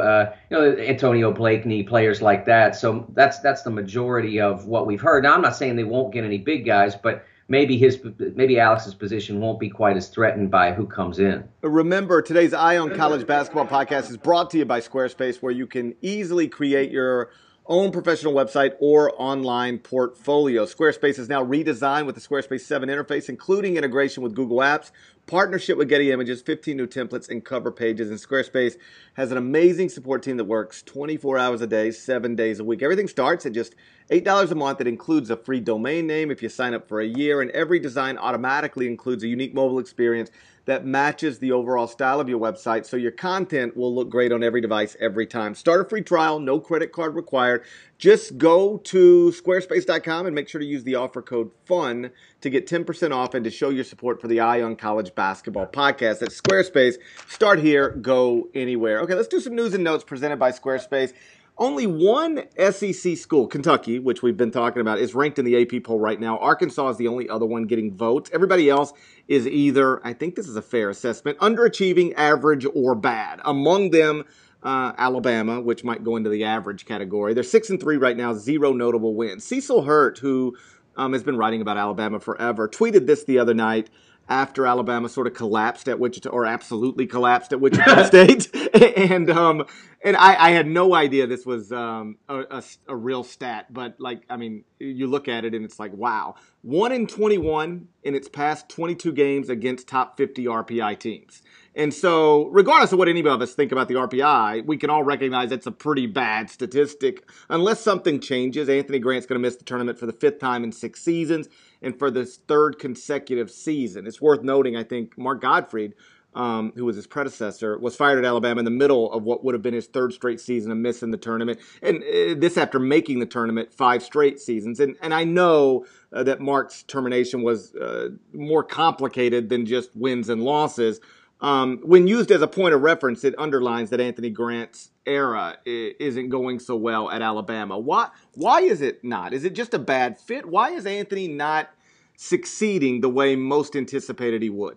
you 0.50 0.56
know 0.56 0.76
Antonio 0.76 1.32
Blakeney, 1.32 1.82
players 1.82 2.22
like 2.22 2.44
that. 2.46 2.76
So 2.76 3.06
that's 3.14 3.40
that's 3.40 3.62
the 3.62 3.70
majority 3.70 4.40
of 4.40 4.66
what 4.66 4.86
we've 4.86 5.00
heard. 5.00 5.24
Now 5.24 5.34
I'm 5.34 5.42
not 5.42 5.56
saying 5.56 5.76
they 5.76 5.84
won't 5.84 6.12
get 6.12 6.24
any 6.24 6.38
big 6.38 6.64
guys, 6.64 6.94
but 6.94 7.24
maybe 7.48 7.76
his 7.78 7.98
maybe 8.34 8.60
Alex's 8.60 8.94
position 8.94 9.40
won't 9.40 9.58
be 9.58 9.68
quite 9.68 9.96
as 9.96 10.08
threatened 10.08 10.50
by 10.50 10.72
who 10.72 10.86
comes 10.86 11.18
in. 11.18 11.48
Remember, 11.62 12.22
today's 12.22 12.54
Eye 12.54 12.76
on 12.76 12.94
College 12.94 13.26
Basketball 13.26 13.66
podcast 13.66 14.10
is 14.10 14.16
brought 14.16 14.50
to 14.50 14.58
you 14.58 14.64
by 14.64 14.80
Squarespace, 14.80 15.36
where 15.42 15.52
you 15.52 15.66
can 15.66 15.94
easily 16.02 16.48
create 16.48 16.90
your 16.90 17.30
own 17.68 17.92
professional 17.92 18.32
website 18.32 18.72
or 18.80 19.12
online 19.20 19.78
portfolio. 19.78 20.64
Squarespace 20.64 21.18
is 21.18 21.28
now 21.28 21.44
redesigned 21.44 22.06
with 22.06 22.14
the 22.14 22.20
Squarespace 22.20 22.62
7 22.62 22.88
interface, 22.88 23.28
including 23.28 23.76
integration 23.76 24.22
with 24.22 24.34
Google 24.34 24.58
Apps, 24.58 24.90
partnership 25.26 25.76
with 25.76 25.88
Getty 25.90 26.10
Images, 26.10 26.40
15 26.40 26.76
new 26.76 26.86
templates, 26.86 27.28
and 27.28 27.44
cover 27.44 27.70
pages. 27.70 28.08
And 28.08 28.18
Squarespace 28.18 28.76
has 29.14 29.30
an 29.30 29.36
amazing 29.36 29.90
support 29.90 30.22
team 30.22 30.38
that 30.38 30.44
works 30.44 30.82
24 30.82 31.36
hours 31.36 31.60
a 31.60 31.66
day, 31.66 31.90
seven 31.90 32.34
days 32.34 32.58
a 32.58 32.64
week. 32.64 32.82
Everything 32.82 33.06
starts 33.06 33.44
at 33.44 33.52
just 33.52 33.74
$8 34.10 34.50
a 34.50 34.54
month. 34.54 34.80
It 34.80 34.86
includes 34.86 35.30
a 35.30 35.36
free 35.36 35.60
domain 35.60 36.06
name 36.06 36.30
if 36.30 36.42
you 36.42 36.48
sign 36.48 36.74
up 36.74 36.88
for 36.88 37.00
a 37.00 37.06
year, 37.06 37.40
and 37.40 37.50
every 37.52 37.78
design 37.78 38.18
automatically 38.18 38.86
includes 38.86 39.22
a 39.22 39.28
unique 39.28 39.54
mobile 39.54 39.78
experience 39.78 40.30
that 40.68 40.84
matches 40.84 41.38
the 41.38 41.50
overall 41.50 41.86
style 41.86 42.20
of 42.20 42.28
your 42.28 42.38
website 42.38 42.84
so 42.84 42.94
your 42.94 43.10
content 43.10 43.74
will 43.74 43.94
look 43.94 44.10
great 44.10 44.30
on 44.30 44.42
every 44.42 44.60
device 44.60 44.98
every 45.00 45.26
time. 45.26 45.54
Start 45.54 45.80
a 45.80 45.88
free 45.88 46.02
trial, 46.02 46.38
no 46.38 46.60
credit 46.60 46.92
card 46.92 47.14
required. 47.14 47.64
Just 47.96 48.36
go 48.36 48.76
to 48.76 49.32
squarespace.com 49.34 50.26
and 50.26 50.34
make 50.34 50.46
sure 50.46 50.58
to 50.58 50.66
use 50.66 50.84
the 50.84 50.94
offer 50.94 51.22
code 51.22 51.50
FUN 51.64 52.10
to 52.42 52.50
get 52.50 52.66
10% 52.66 53.12
off 53.14 53.32
and 53.32 53.44
to 53.44 53.50
show 53.50 53.70
your 53.70 53.82
support 53.82 54.20
for 54.20 54.28
the 54.28 54.40
Eye 54.40 54.60
on 54.60 54.76
College 54.76 55.14
Basketball 55.14 55.66
podcast. 55.68 56.18
That's 56.18 56.38
Squarespace. 56.38 56.96
Start 57.28 57.60
here, 57.60 57.92
go 57.92 58.48
anywhere. 58.54 59.00
Okay, 59.00 59.14
let's 59.14 59.26
do 59.26 59.40
some 59.40 59.54
news 59.54 59.72
and 59.72 59.82
notes 59.82 60.04
presented 60.04 60.38
by 60.38 60.52
Squarespace. 60.52 61.14
Only 61.58 61.88
one 61.88 62.44
SEC 62.56 63.16
school, 63.16 63.48
Kentucky, 63.48 63.98
which 63.98 64.22
we've 64.22 64.36
been 64.36 64.52
talking 64.52 64.80
about, 64.80 65.00
is 65.00 65.12
ranked 65.14 65.40
in 65.40 65.44
the 65.44 65.60
AP 65.60 65.82
poll 65.82 65.98
right 65.98 66.18
now. 66.20 66.38
Arkansas 66.38 66.90
is 66.90 66.96
the 66.98 67.08
only 67.08 67.28
other 67.28 67.46
one 67.46 67.64
getting 67.64 67.92
votes. 67.92 68.30
Everybody 68.32 68.70
else 68.70 68.92
is 69.26 69.46
either, 69.46 70.04
I 70.06 70.12
think 70.12 70.36
this 70.36 70.46
is 70.46 70.54
a 70.54 70.62
fair 70.62 70.88
assessment, 70.88 71.36
underachieving, 71.38 72.14
average, 72.16 72.64
or 72.74 72.94
bad. 72.94 73.40
Among 73.44 73.90
them, 73.90 74.24
uh, 74.62 74.92
Alabama, 74.96 75.60
which 75.60 75.82
might 75.82 76.04
go 76.04 76.14
into 76.14 76.30
the 76.30 76.44
average 76.44 76.84
category. 76.84 77.34
They're 77.34 77.42
six 77.42 77.70
and 77.70 77.80
three 77.80 77.96
right 77.96 78.16
now, 78.16 78.34
zero 78.34 78.72
notable 78.72 79.14
wins. 79.14 79.44
Cecil 79.44 79.82
Hurt, 79.82 80.18
who 80.18 80.56
um, 80.96 81.12
has 81.12 81.24
been 81.24 81.36
writing 81.36 81.60
about 81.60 81.76
Alabama 81.76 82.20
forever, 82.20 82.68
tweeted 82.68 83.06
this 83.06 83.24
the 83.24 83.38
other 83.38 83.54
night 83.54 83.90
after 84.28 84.66
Alabama 84.66 85.08
sort 85.08 85.26
of 85.26 85.34
collapsed 85.34 85.88
at 85.88 85.98
Wichita, 85.98 86.28
or 86.28 86.44
absolutely 86.44 87.06
collapsed 87.06 87.52
at 87.52 87.60
Wichita 87.60 88.02
State, 88.06 88.54
and 88.96 89.30
um, 89.30 89.64
and 90.04 90.16
I, 90.16 90.48
I, 90.48 90.50
had 90.50 90.66
no 90.66 90.94
idea 90.94 91.26
this 91.26 91.44
was 91.44 91.72
um, 91.72 92.18
a, 92.28 92.40
a, 92.50 92.62
a, 92.88 92.96
real 92.96 93.24
stat, 93.24 93.72
but 93.72 93.96
like 93.98 94.22
I 94.30 94.36
mean, 94.36 94.64
you 94.78 95.06
look 95.06 95.28
at 95.28 95.44
it 95.44 95.54
and 95.54 95.64
it's 95.64 95.78
like 95.78 95.92
wow, 95.92 96.36
one 96.62 96.92
in 96.92 97.06
twenty 97.06 97.38
one 97.38 97.88
in 98.02 98.14
its 98.14 98.28
past 98.28 98.68
twenty 98.68 98.94
two 98.94 99.12
games 99.12 99.48
against 99.48 99.88
top 99.88 100.16
fifty 100.16 100.44
RPI 100.44 100.98
teams. 100.98 101.42
And 101.74 101.94
so, 101.94 102.46
regardless 102.46 102.90
of 102.90 102.98
what 102.98 103.08
any 103.08 103.20
of 103.20 103.40
us 103.40 103.54
think 103.54 103.70
about 103.70 103.86
the 103.86 103.94
RPI, 103.94 104.66
we 104.66 104.76
can 104.76 104.90
all 104.90 105.04
recognize 105.04 105.52
it's 105.52 105.66
a 105.68 105.72
pretty 105.72 106.06
bad 106.06 106.50
statistic. 106.50 107.28
Unless 107.48 107.80
something 107.80 108.18
changes, 108.18 108.68
Anthony 108.68 108.98
Grant's 108.98 109.26
going 109.26 109.40
to 109.40 109.46
miss 109.46 109.54
the 109.54 109.64
tournament 109.64 109.96
for 109.96 110.06
the 110.06 110.12
fifth 110.12 110.40
time 110.40 110.64
in 110.64 110.72
six 110.72 111.00
seasons 111.00 111.48
and 111.80 111.96
for 111.96 112.10
this 112.10 112.36
third 112.36 112.80
consecutive 112.80 113.48
season. 113.48 114.08
It's 114.08 114.20
worth 114.20 114.42
noting, 114.42 114.76
I 114.76 114.82
think, 114.82 115.16
Mark 115.16 115.40
Gottfried, 115.40 115.94
um, 116.34 116.72
who 116.76 116.84
was 116.84 116.96
his 116.96 117.06
predecessor, 117.06 117.78
was 117.78 117.96
fired 117.96 118.18
at 118.18 118.24
Alabama 118.24 118.58
in 118.60 118.64
the 118.64 118.70
middle 118.70 119.10
of 119.12 119.22
what 119.22 119.44
would 119.44 119.54
have 119.54 119.62
been 119.62 119.74
his 119.74 119.86
third 119.86 120.12
straight 120.12 120.40
season 120.40 120.70
of 120.70 120.78
missing 120.78 121.10
the 121.10 121.16
tournament. 121.16 121.58
And 121.82 122.02
uh, 122.02 122.34
this 122.38 122.56
after 122.56 122.78
making 122.78 123.20
the 123.20 123.26
tournament 123.26 123.72
five 123.72 124.02
straight 124.02 124.38
seasons. 124.38 124.78
And, 124.80 124.96
and 125.02 125.12
I 125.14 125.24
know 125.24 125.86
uh, 126.12 126.22
that 126.24 126.40
Mark's 126.40 126.82
termination 126.84 127.42
was 127.42 127.74
uh, 127.74 128.10
more 128.32 128.62
complicated 128.62 129.48
than 129.48 129.66
just 129.66 129.94
wins 129.96 130.28
and 130.28 130.42
losses. 130.42 131.00
Um, 131.40 131.78
when 131.84 132.08
used 132.08 132.30
as 132.30 132.42
a 132.42 132.48
point 132.48 132.74
of 132.74 132.82
reference, 132.82 133.24
it 133.24 133.34
underlines 133.38 133.90
that 133.90 134.00
Anthony 134.00 134.30
Grant's 134.30 134.90
era 135.06 135.56
isn't 135.64 136.28
going 136.28 136.58
so 136.58 136.76
well 136.76 137.10
at 137.10 137.22
Alabama. 137.22 137.78
Why? 137.78 138.08
Why 138.34 138.60
is 138.60 138.80
it 138.80 139.04
not? 139.04 139.32
Is 139.32 139.44
it 139.44 139.54
just 139.54 139.72
a 139.72 139.78
bad 139.78 140.18
fit? 140.18 140.46
Why 140.46 140.70
is 140.70 140.84
Anthony 140.84 141.28
not 141.28 141.70
succeeding 142.16 143.00
the 143.00 143.08
way 143.08 143.36
most 143.36 143.76
anticipated 143.76 144.42
he 144.42 144.50
would? 144.50 144.76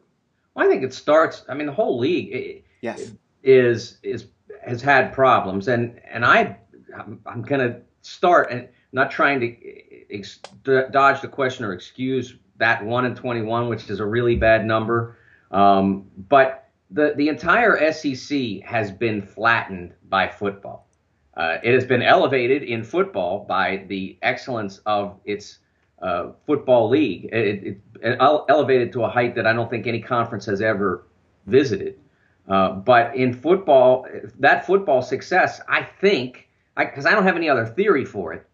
Well, 0.53 0.67
I 0.67 0.69
think 0.69 0.83
it 0.83 0.93
starts. 0.93 1.43
I 1.47 1.53
mean, 1.53 1.67
the 1.67 1.73
whole 1.73 1.97
league 1.97 2.63
yes. 2.81 3.11
is 3.43 3.97
is 4.03 4.27
has 4.63 4.81
had 4.81 5.13
problems, 5.13 5.67
and 5.67 5.99
and 6.09 6.25
I 6.25 6.57
I'm, 6.97 7.19
I'm 7.25 7.41
going 7.41 7.61
to 7.61 7.81
start 8.01 8.51
and 8.51 8.67
not 8.91 9.11
trying 9.11 9.39
to 9.39 10.13
ex- 10.13 10.39
dodge 10.63 11.21
the 11.21 11.27
question 11.27 11.65
or 11.65 11.73
excuse 11.73 12.35
that 12.57 12.85
one 12.85 13.05
in 13.05 13.15
21, 13.15 13.69
which 13.69 13.89
is 13.89 13.99
a 13.99 14.05
really 14.05 14.35
bad 14.35 14.65
number. 14.65 15.17
Um, 15.49 16.09
but 16.29 16.69
the, 16.91 17.13
the 17.15 17.27
entire 17.27 17.91
SEC 17.91 18.61
has 18.63 18.91
been 18.91 19.21
flattened 19.21 19.93
by 20.09 20.27
football. 20.27 20.87
Uh, 21.35 21.57
it 21.63 21.73
has 21.73 21.85
been 21.85 22.03
elevated 22.03 22.63
in 22.63 22.83
football 22.83 23.45
by 23.47 23.85
the 23.87 24.17
excellence 24.21 24.79
of 24.85 25.19
its 25.25 25.59
uh, 26.01 26.31
football 26.45 26.89
league. 26.89 27.25
It, 27.25 27.45
it, 27.45 27.63
it, 27.63 27.81
elevated 28.01 28.93
to 28.93 29.03
a 29.03 29.09
height 29.09 29.35
that 29.35 29.45
I 29.45 29.53
don't 29.53 29.69
think 29.69 29.87
any 29.87 30.01
conference 30.01 30.45
has 30.45 30.61
ever 30.61 31.03
visited. 31.45 31.99
Uh, 32.47 32.71
but 32.71 33.15
in 33.15 33.33
football, 33.33 34.07
that 34.39 34.65
football 34.65 35.01
success, 35.01 35.61
I 35.67 35.83
think, 35.83 36.49
because 36.75 37.05
I, 37.05 37.11
I, 37.11 37.13
don't 37.13 37.23
have 37.23 37.35
any 37.35 37.49
other 37.49 37.65
theory 37.65 38.03
for 38.03 38.33
it, 38.33 38.45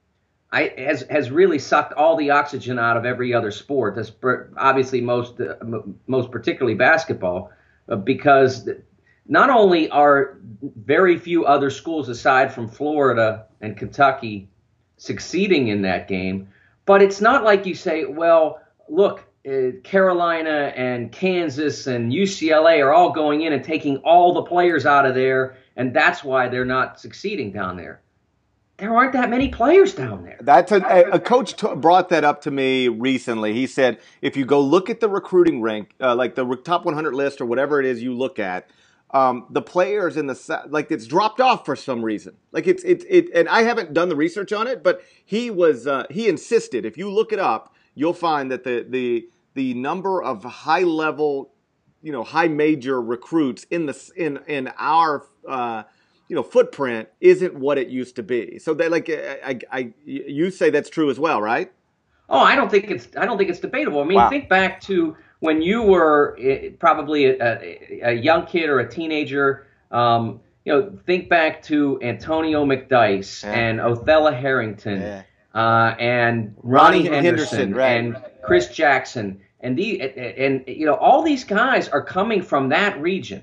I, 0.51 0.73
has 0.77 1.01
has 1.09 1.31
really 1.31 1.59
sucked 1.59 1.93
all 1.93 2.15
the 2.15 2.31
oxygen 2.31 2.79
out 2.79 2.97
of 2.97 3.05
every 3.05 3.33
other 3.33 3.51
sport. 3.51 3.95
That's 3.95 4.11
obviously 4.57 5.01
most 5.01 5.39
uh, 5.39 5.55
most 6.05 6.31
particularly 6.31 6.75
basketball, 6.75 7.51
uh, 7.89 7.95
because 7.95 8.69
not 9.27 9.49
only 9.49 9.89
are 9.89 10.37
very 10.61 11.17
few 11.17 11.45
other 11.45 11.69
schools 11.69 12.09
aside 12.09 12.53
from 12.53 12.67
Florida 12.67 13.45
and 13.61 13.75
Kentucky 13.75 14.49
succeeding 14.97 15.67
in 15.67 15.81
that 15.81 16.07
game, 16.07 16.49
but 16.85 17.01
it's 17.01 17.19
not 17.21 17.43
like 17.43 17.65
you 17.65 17.75
say, 17.75 18.05
well, 18.05 18.61
look, 18.89 19.26
Carolina 19.83 20.73
and 20.75 21.11
Kansas 21.11 21.87
and 21.87 22.11
UCLA 22.11 22.83
are 22.83 22.93
all 22.93 23.11
going 23.11 23.41
in 23.41 23.53
and 23.53 23.63
taking 23.63 23.97
all 23.97 24.33
the 24.33 24.43
players 24.43 24.85
out 24.85 25.05
of 25.05 25.15
there, 25.15 25.55
and 25.77 25.93
that's 25.93 26.23
why 26.23 26.49
they're 26.49 26.65
not 26.65 26.99
succeeding 26.99 27.53
down 27.53 27.77
there. 27.77 28.01
There 28.77 28.95
aren't 28.95 29.13
that 29.13 29.29
many 29.29 29.49
players 29.49 29.95
down 29.95 30.23
there. 30.23 30.37
That's 30.41 30.71
a, 30.71 30.81
a, 30.81 31.11
a 31.13 31.19
coach 31.19 31.55
t- 31.55 31.73
brought 31.75 32.09
that 32.09 32.23
up 32.23 32.41
to 32.41 32.51
me 32.51 32.89
recently. 32.89 33.53
He 33.53 33.67
said 33.67 33.99
if 34.21 34.35
you 34.35 34.45
go 34.45 34.61
look 34.61 34.89
at 34.89 34.99
the 34.99 35.09
recruiting 35.09 35.61
rank, 35.61 35.95
uh, 35.99 36.13
like 36.13 36.35
the 36.35 36.45
top 36.57 36.85
100 36.85 37.15
list 37.15 37.41
or 37.41 37.45
whatever 37.45 37.79
it 37.79 37.87
is 37.87 38.03
you 38.03 38.13
look 38.13 38.37
at, 38.37 38.69
um, 39.11 39.47
the 39.49 39.61
players 39.61 40.17
in 40.17 40.27
the 40.27 40.65
like 40.67 40.91
it's 40.91 41.07
dropped 41.07 41.39
off 41.39 41.65
for 41.65 41.75
some 41.75 42.03
reason. 42.03 42.35
Like 42.51 42.67
it's 42.67 42.83
it's 42.83 43.05
it, 43.09 43.29
and 43.33 43.47
I 43.47 43.63
haven't 43.63 43.93
done 43.93 44.09
the 44.09 44.15
research 44.15 44.51
on 44.51 44.67
it, 44.67 44.83
but 44.83 45.01
he 45.23 45.49
was 45.49 45.87
uh, 45.87 46.05
he 46.11 46.27
insisted. 46.27 46.85
If 46.85 46.97
you 46.97 47.09
look 47.09 47.31
it 47.31 47.39
up, 47.39 47.73
you'll 47.95 48.13
find 48.13 48.51
that 48.51 48.65
the 48.65 48.85
the 48.87 49.29
the 49.57 49.73
number 49.73 50.21
of 50.21 50.43
high 50.43 50.83
level, 50.83 51.51
you 52.03 52.11
know, 52.11 52.23
high 52.23 52.47
major 52.47 53.01
recruits 53.01 53.63
in 53.71 53.87
the 53.87 54.11
in 54.15 54.39
in 54.47 54.71
our 54.77 55.25
uh, 55.49 55.81
you 56.27 56.35
know 56.35 56.43
footprint 56.43 57.09
isn't 57.19 57.55
what 57.55 57.79
it 57.79 57.87
used 57.87 58.15
to 58.17 58.23
be. 58.23 58.59
So 58.59 58.75
that 58.75 58.91
like 58.91 59.09
I, 59.09 59.59
I, 59.71 59.93
you 60.05 60.51
say 60.51 60.69
that's 60.69 60.91
true 60.91 61.09
as 61.09 61.19
well, 61.19 61.41
right? 61.41 61.71
Oh, 62.29 62.39
I 62.39 62.55
don't 62.55 62.69
think 62.69 62.91
it's 62.91 63.07
I 63.17 63.25
don't 63.25 63.39
think 63.39 63.49
it's 63.49 63.59
debatable. 63.59 63.99
I 63.99 64.05
mean, 64.05 64.17
wow. 64.17 64.29
think 64.29 64.47
back 64.47 64.79
to 64.81 65.17
when 65.39 65.63
you 65.63 65.81
were 65.81 66.37
eh, 66.39 66.69
probably 66.77 67.25
a, 67.25 67.35
a, 67.41 68.01
a 68.03 68.13
young 68.13 68.45
kid 68.45 68.69
or 68.69 68.79
a 68.79 68.87
teenager. 68.87 69.65
Um, 69.89 70.41
you 70.65 70.73
know, 70.73 70.99
think 71.05 71.29
back 71.29 71.63
to 71.63 71.97
Antonio 72.03 72.65
McDyess 72.65 73.41
yeah. 73.41 73.53
and 73.53 73.79
Othella 73.79 74.37
Harrington 74.37 74.99
yeah. 74.99 75.23
uh, 75.55 75.95
and 75.97 76.53
Ronnie, 76.61 77.07
Ronnie 77.07 77.15
Henderson, 77.15 77.57
Henderson 77.57 77.73
right. 77.73 77.91
and 77.97 78.17
Chris 78.43 78.67
Jackson 78.67 79.39
and 79.61 79.77
the 79.77 80.01
and, 80.01 80.17
and 80.17 80.63
you 80.67 80.85
know 80.85 80.95
all 80.95 81.21
these 81.23 81.43
guys 81.43 81.87
are 81.89 82.03
coming 82.03 82.41
from 82.41 82.69
that 82.69 82.99
region, 83.01 83.41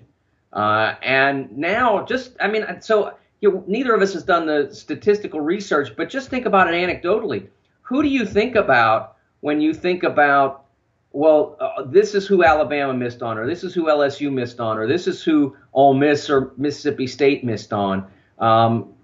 uh, 0.53 0.94
and 1.03 1.57
now 1.57 2.05
just 2.05 2.37
I 2.40 2.48
mean 2.48 2.64
so 2.81 3.14
you 3.40 3.53
know, 3.53 3.64
neither 3.66 3.94
of 3.94 4.03
us 4.03 4.14
has 4.14 4.24
done 4.24 4.46
the 4.46 4.74
statistical 4.74 5.40
research, 5.40 5.94
but 5.96 6.09
just 6.09 6.31
think 6.31 6.46
about 6.46 6.72
it 6.72 6.74
anecdotally. 6.74 7.48
Who 7.83 8.03
do 8.03 8.09
you 8.09 8.24
think 8.24 8.55
about 8.57 9.16
when 9.40 9.61
you 9.61 9.74
think 9.74 10.03
about 10.03 10.64
well, 11.14 11.57
uh, 11.61 11.85
this 11.87 12.12
is 12.16 12.27
who 12.27 12.42
Alabama 12.42 12.92
missed 12.92 13.22
on, 13.22 13.38
or 13.38 13.46
this 13.46 13.62
is 13.62 13.72
who 13.72 13.85
LSU 13.85 14.33
missed 14.33 14.59
on, 14.59 14.77
or 14.77 14.88
this 14.88 15.07
is 15.07 15.22
who 15.22 15.57
Ole 15.72 15.94
Miss 15.94 16.29
or 16.29 16.53
Mississippi 16.57 17.07
State 17.07 17.44
missed 17.44 17.72
on. 17.72 18.11
Um, 18.40 18.94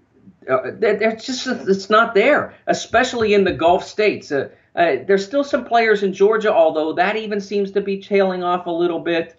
uh, 0.49 0.71
they're, 0.73 1.15
just 1.15 1.47
it's 1.47 1.89
not 1.89 2.13
there, 2.13 2.53
especially 2.67 3.33
in 3.33 3.45
the 3.45 3.53
Gulf 3.53 3.85
states. 3.87 4.29
Uh, 4.29 4.49
uh, 4.75 4.97
there's 5.05 5.25
still 5.25 5.43
some 5.43 5.65
players 5.65 6.03
in 6.03 6.13
Georgia, 6.13 6.53
although 6.53 6.93
that 6.93 7.15
even 7.15 7.41
seems 7.41 7.71
to 7.71 7.81
be 7.81 8.01
tailing 8.01 8.43
off 8.43 8.67
a 8.67 8.71
little 8.71 8.99
bit. 8.99 9.37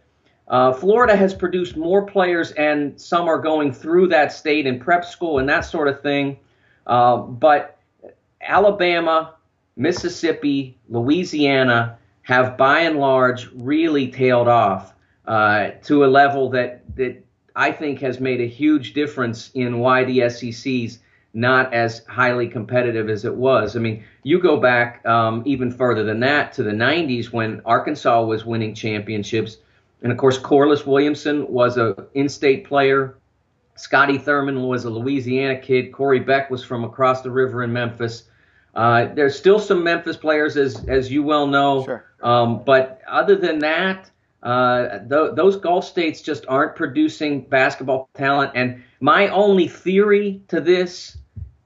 Uh, 0.49 0.73
Florida 0.73 1.17
has 1.17 1.33
produced 1.33 1.77
more 1.77 2.05
players, 2.05 2.53
and 2.53 3.01
some 3.01 3.29
are 3.29 3.39
going 3.39 3.73
through 3.73 4.09
that 4.09 4.33
state 4.33 4.67
in 4.67 4.79
prep 4.79 5.05
school 5.05 5.39
and 5.39 5.49
that 5.49 5.61
sort 5.61 5.89
of 5.89 6.03
thing. 6.03 6.39
Uh, 6.87 7.17
but 7.17 7.79
Alabama, 8.41 9.35
Mississippi, 9.77 10.77
Louisiana 10.89 11.99
have 12.23 12.57
by 12.57 12.81
and 12.81 12.99
large 12.99 13.49
really 13.55 14.09
tailed 14.09 14.49
off 14.49 14.95
uh, 15.27 15.71
to 15.85 16.05
a 16.05 16.07
level 16.07 16.51
that, 16.51 16.83
that 16.97 17.25
I 17.57 17.73
think 17.73 18.01
has 18.01 18.21
made 18.21 18.41
a 18.41 18.47
huge 18.47 18.93
difference 18.93 19.51
in 19.55 19.79
why 19.79 20.05
the 20.05 20.29
SEC's 20.29 20.99
not 21.35 21.73
as 21.73 22.05
highly 22.07 22.47
competitive 22.47 23.09
as 23.09 23.25
it 23.25 23.35
was. 23.35 23.77
I 23.77 23.79
mean, 23.79 24.05
you 24.23 24.39
go 24.41 24.59
back 24.59 25.05
um, 25.07 25.43
even 25.47 25.71
further 25.71 26.05
than 26.05 26.21
that 26.21 26.53
to 26.55 26.63
the 26.63 26.73
90s 26.73 27.33
when 27.33 27.63
Arkansas 27.65 28.23
was 28.25 28.45
winning 28.45 28.75
championships. 28.75 29.59
And 30.03 30.13
of 30.13 30.19
course, 30.19 30.37
Corliss 30.37 30.85
Williamson 30.85 31.51
was 31.51 31.79
a 31.79 32.07
in-state 32.15 32.65
player. 32.65 33.17
Scotty 33.77 34.19
Thurman 34.19 34.63
was 34.63 34.85
a 34.85 34.91
Louisiana 34.91 35.59
kid. 35.59 35.93
Corey 35.93 36.21
Beck 36.21 36.51
was 36.51 36.63
from 36.63 36.85
across 36.85 37.23
the 37.23 37.31
river 37.31 37.63
in 37.63 37.73
Memphis. 37.73 38.25
Uh, 38.75 39.07
there's 39.15 39.39
still 39.39 39.59
some 39.59 39.85
Memphis 39.85 40.17
players, 40.17 40.57
as 40.57 40.87
as 40.89 41.11
you 41.11 41.23
well 41.23 41.47
know. 41.47 41.85
Sure. 41.85 42.05
Um, 42.23 42.63
but 42.65 43.01
other 43.07 43.37
than 43.37 43.59
that, 43.61 44.11
uh, 44.43 44.99
th- 44.99 45.35
those 45.35 45.57
Gulf 45.57 45.85
states 45.85 46.21
just 46.23 46.45
aren't 46.49 46.75
producing 46.75 47.43
basketball 47.43 48.09
talent. 48.15 48.53
And 48.55 48.83
my 49.01 49.29
only 49.29 49.69
theory 49.69 50.43
to 50.49 50.61
this 50.61 51.17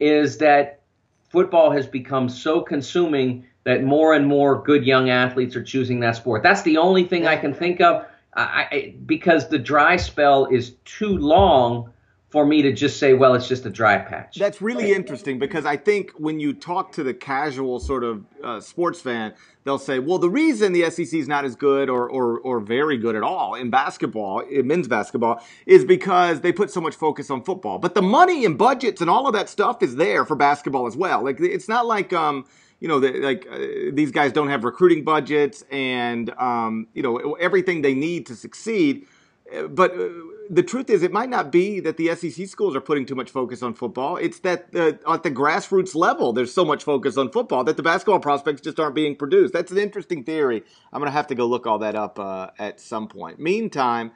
is 0.00 0.38
that 0.38 0.80
football 1.28 1.70
has 1.70 1.86
become 1.86 2.28
so 2.28 2.60
consuming 2.60 3.46
that 3.64 3.82
more 3.82 4.14
and 4.14 4.26
more 4.26 4.62
good 4.62 4.84
young 4.84 5.10
athletes 5.10 5.56
are 5.56 5.62
choosing 5.62 6.00
that 6.00 6.16
sport. 6.16 6.42
That's 6.42 6.62
the 6.62 6.78
only 6.78 7.04
thing 7.04 7.26
I 7.26 7.36
can 7.36 7.52
think 7.52 7.80
of 7.80 8.06
I, 8.36 8.68
I, 8.70 8.94
because 9.06 9.48
the 9.48 9.58
dry 9.58 9.96
spell 9.96 10.46
is 10.46 10.72
too 10.84 11.16
long 11.16 11.92
for 12.36 12.44
me 12.44 12.60
to 12.60 12.70
just 12.70 12.98
say, 12.98 13.14
well, 13.14 13.32
it's 13.32 13.48
just 13.48 13.64
a 13.64 13.70
dry 13.70 13.96
patch. 13.96 14.36
That's 14.36 14.60
really 14.60 14.92
interesting 14.92 15.38
because 15.38 15.64
I 15.64 15.78
think 15.78 16.10
when 16.18 16.38
you 16.38 16.52
talk 16.52 16.92
to 16.92 17.02
the 17.02 17.14
casual 17.14 17.80
sort 17.80 18.04
of 18.04 18.26
uh, 18.44 18.60
sports 18.60 19.00
fan, 19.00 19.32
they'll 19.64 19.78
say, 19.78 20.00
well, 20.00 20.18
the 20.18 20.28
reason 20.28 20.74
the 20.74 20.90
SEC 20.90 21.14
is 21.14 21.28
not 21.28 21.46
as 21.46 21.56
good 21.56 21.88
or, 21.88 22.06
or, 22.06 22.38
or 22.40 22.60
very 22.60 22.98
good 22.98 23.16
at 23.16 23.22
all 23.22 23.54
in 23.54 23.70
basketball, 23.70 24.40
in 24.40 24.66
men's 24.66 24.86
basketball, 24.86 25.42
is 25.64 25.86
because 25.86 26.42
they 26.42 26.52
put 26.52 26.70
so 26.70 26.78
much 26.78 26.94
focus 26.94 27.30
on 27.30 27.42
football. 27.42 27.78
But 27.78 27.94
the 27.94 28.02
money 28.02 28.44
and 28.44 28.58
budgets 28.58 29.00
and 29.00 29.08
all 29.08 29.26
of 29.26 29.32
that 29.32 29.48
stuff 29.48 29.82
is 29.82 29.96
there 29.96 30.26
for 30.26 30.36
basketball 30.36 30.86
as 30.86 30.94
well. 30.94 31.24
Like, 31.24 31.40
it's 31.40 31.70
not 31.70 31.86
like, 31.86 32.12
um, 32.12 32.44
you 32.80 32.88
know, 32.88 33.00
the, 33.00 33.12
like 33.12 33.46
uh, 33.50 33.94
these 33.94 34.10
guys 34.10 34.30
don't 34.30 34.48
have 34.48 34.62
recruiting 34.62 35.04
budgets 35.04 35.64
and, 35.70 36.28
um, 36.32 36.86
you 36.92 37.02
know, 37.02 37.32
everything 37.40 37.80
they 37.80 37.94
need 37.94 38.26
to 38.26 38.36
succeed. 38.36 39.06
Uh, 39.54 39.66
but 39.68 39.92
uh, 39.92 40.08
the 40.50 40.62
truth 40.62 40.90
is, 40.90 41.02
it 41.02 41.12
might 41.12 41.28
not 41.28 41.50
be 41.50 41.80
that 41.80 41.96
the 41.96 42.14
SEC 42.14 42.46
schools 42.46 42.76
are 42.76 42.80
putting 42.80 43.06
too 43.06 43.14
much 43.14 43.30
focus 43.30 43.62
on 43.62 43.74
football. 43.74 44.16
It's 44.16 44.40
that 44.40 44.66
uh, 44.74 44.92
at 45.12 45.22
the 45.22 45.30
grassroots 45.30 45.94
level, 45.94 46.32
there's 46.32 46.52
so 46.52 46.64
much 46.64 46.84
focus 46.84 47.16
on 47.16 47.30
football 47.30 47.64
that 47.64 47.76
the 47.76 47.82
basketball 47.82 48.20
prospects 48.20 48.60
just 48.60 48.78
aren't 48.78 48.94
being 48.94 49.16
produced. 49.16 49.52
That's 49.52 49.72
an 49.72 49.78
interesting 49.78 50.24
theory. 50.24 50.62
I'm 50.92 51.00
going 51.00 51.10
to 51.10 51.16
have 51.16 51.26
to 51.28 51.34
go 51.34 51.46
look 51.46 51.66
all 51.66 51.78
that 51.78 51.94
up 51.94 52.18
uh, 52.18 52.50
at 52.58 52.80
some 52.80 53.08
point. 53.08 53.38
Meantime, 53.38 54.12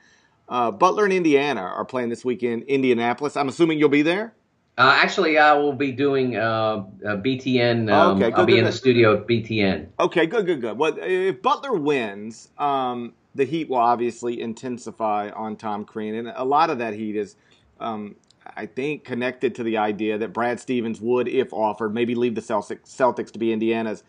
uh, 0.49 0.71
Butler 0.71 1.05
and 1.05 1.13
Indiana 1.13 1.63
are 1.63 1.85
playing 1.85 2.09
this 2.09 2.25
weekend. 2.25 2.63
In 2.63 2.69
Indianapolis. 2.69 3.37
I'm 3.37 3.49
assuming 3.49 3.79
you'll 3.79 3.89
be 3.89 4.03
there. 4.03 4.35
Uh, 4.79 4.97
actually, 4.97 5.37
I 5.37 5.53
will 5.53 5.75
be 5.75 5.93
doing 5.93 6.37
uh, 6.37 6.85
BTN. 7.05 7.93
Um, 7.93 8.17
okay, 8.17 8.31
good, 8.31 8.35
I'll 8.39 8.47
be 8.47 8.53
good, 8.53 8.59
in 8.61 8.65
good. 8.65 8.73
the 8.73 8.77
studio 8.77 9.17
at 9.17 9.27
BTN. 9.27 9.89
Okay, 9.99 10.27
good, 10.27 10.47
good, 10.47 10.61
good. 10.63 10.79
Well, 10.79 10.97
if 10.99 11.43
Butler 11.43 11.75
wins, 11.75 12.49
um, 12.57 13.13
the 13.41 13.47
heat 13.47 13.71
will 13.71 13.79
obviously 13.79 14.39
intensify 14.39 15.31
on 15.31 15.57
Tom 15.57 15.87
Crean, 15.87 16.15
and 16.15 16.31
a 16.37 16.45
lot 16.45 16.69
of 16.69 16.77
that 16.77 16.93
heat 16.93 17.17
is, 17.17 17.37
um, 17.81 18.17
I 18.55 18.67
think, 18.67 19.03
connected 19.03 19.55
to 19.55 19.63
the 19.63 19.79
idea 19.79 20.19
that 20.19 20.35
Brad 20.35 20.61
Stevens 20.61 21.01
would, 21.01 21.27
if 21.27 21.51
offered, 21.51 21.95
maybe 21.95 22.15
leave 22.15 22.35
the 22.35 22.43
Celtics 22.43 23.33
to 23.33 23.39
be 23.39 23.51
Indiana's 23.51 24.05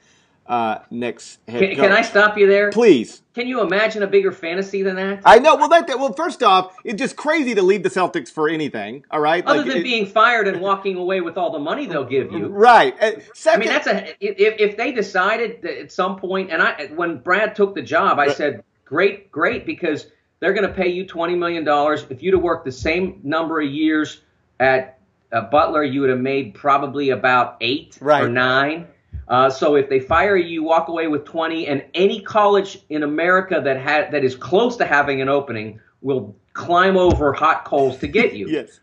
uh, 0.48 0.80
next 0.90 1.40
head 1.48 1.62
can, 1.62 1.76
can, 1.76 1.92
I 1.94 2.02
stop 2.02 2.38
you 2.38 2.46
there? 2.46 2.72
Please. 2.72 3.22
Can 3.36 3.48
you 3.48 3.62
imagine 3.62 4.04
a 4.04 4.08
bigger 4.08 4.34
fantasy 4.34 4.82
than 4.84 4.98
that? 4.98 5.22
I 5.24 5.40
know. 5.40 5.56
Well, 5.56 5.70
that, 5.70 5.88
well, 5.88 6.12
first 6.12 6.44
off, 6.44 6.76
it's 6.84 7.00
just 7.00 7.16
crazy 7.16 7.56
to 7.56 7.62
leave 7.62 7.84
the 7.84 7.90
Celtics 7.90 8.28
for 8.28 8.50
anything. 8.50 9.06
All 9.12 9.22
right. 9.22 9.46
Other 9.46 9.60
like, 9.60 9.68
than 9.68 9.78
it, 9.78 9.84
being 9.84 10.06
fired 10.06 10.50
and 10.50 10.60
walking 10.60 10.98
away 10.98 11.22
with 11.22 11.38
all 11.38 11.54
the 11.54 11.60
money 11.60 11.86
they'll 11.86 12.04
give 12.04 12.34
you. 12.34 12.48
Right. 12.48 13.02
Uh, 13.02 13.12
second, 13.34 13.62
I 13.62 13.66
mean, 13.66 13.70
that's 13.70 13.88
a 13.88 14.16
if 14.20 14.60
if 14.60 14.76
they 14.76 14.92
decided 14.92 15.62
that 15.62 15.80
at 15.80 15.92
some 15.94 16.18
point, 16.18 16.52
and 16.52 16.62
I 16.62 16.88
when 16.88 17.20
Brad 17.20 17.56
took 17.56 17.74
the 17.74 17.82
job, 17.82 18.20
I 18.20 18.34
said 18.34 18.66
Great, 18.92 19.32
great, 19.32 19.66
because 19.66 20.08
they're 20.42 20.52
going 20.52 20.68
to 20.68 20.74
pay 20.74 20.90
you 20.90 21.06
$20 21.06 21.38
million. 21.38 21.66
If 22.10 22.22
you'd 22.22 22.34
have 22.34 22.44
worked 22.44 22.66
the 22.66 22.74
same 22.74 23.22
number 23.24 23.62
of 23.62 23.72
years 23.72 24.20
at 24.60 25.00
uh, 25.32 25.44
Butler, 25.44 25.82
you 25.82 26.02
would 26.02 26.10
have 26.10 26.20
made 26.20 26.56
probably 26.56 27.12
about 27.12 27.56
eight 27.62 27.98
right. 28.02 28.22
or 28.22 28.28
nine. 28.28 28.86
Uh, 29.30 29.50
so 29.50 29.76
if 29.76 29.88
they 29.88 30.02
fire 30.02 30.36
you, 30.36 30.62
walk 30.62 30.90
away 30.90 31.08
with 31.08 31.24
20, 31.24 31.68
and 31.68 31.86
any 31.94 32.20
college 32.20 32.80
in 32.90 33.04
America 33.04 33.62
that 33.64 33.80
ha- 33.80 34.12
that 34.12 34.26
is 34.26 34.36
close 34.36 34.76
to 34.76 34.86
having 34.86 35.22
an 35.22 35.30
opening 35.30 35.80
will 36.02 36.36
climb 36.52 36.98
over 36.98 37.32
hot 37.32 37.64
coals 37.64 37.98
to 38.00 38.08
get 38.08 38.34
you. 38.34 38.48
yes. 38.50 38.82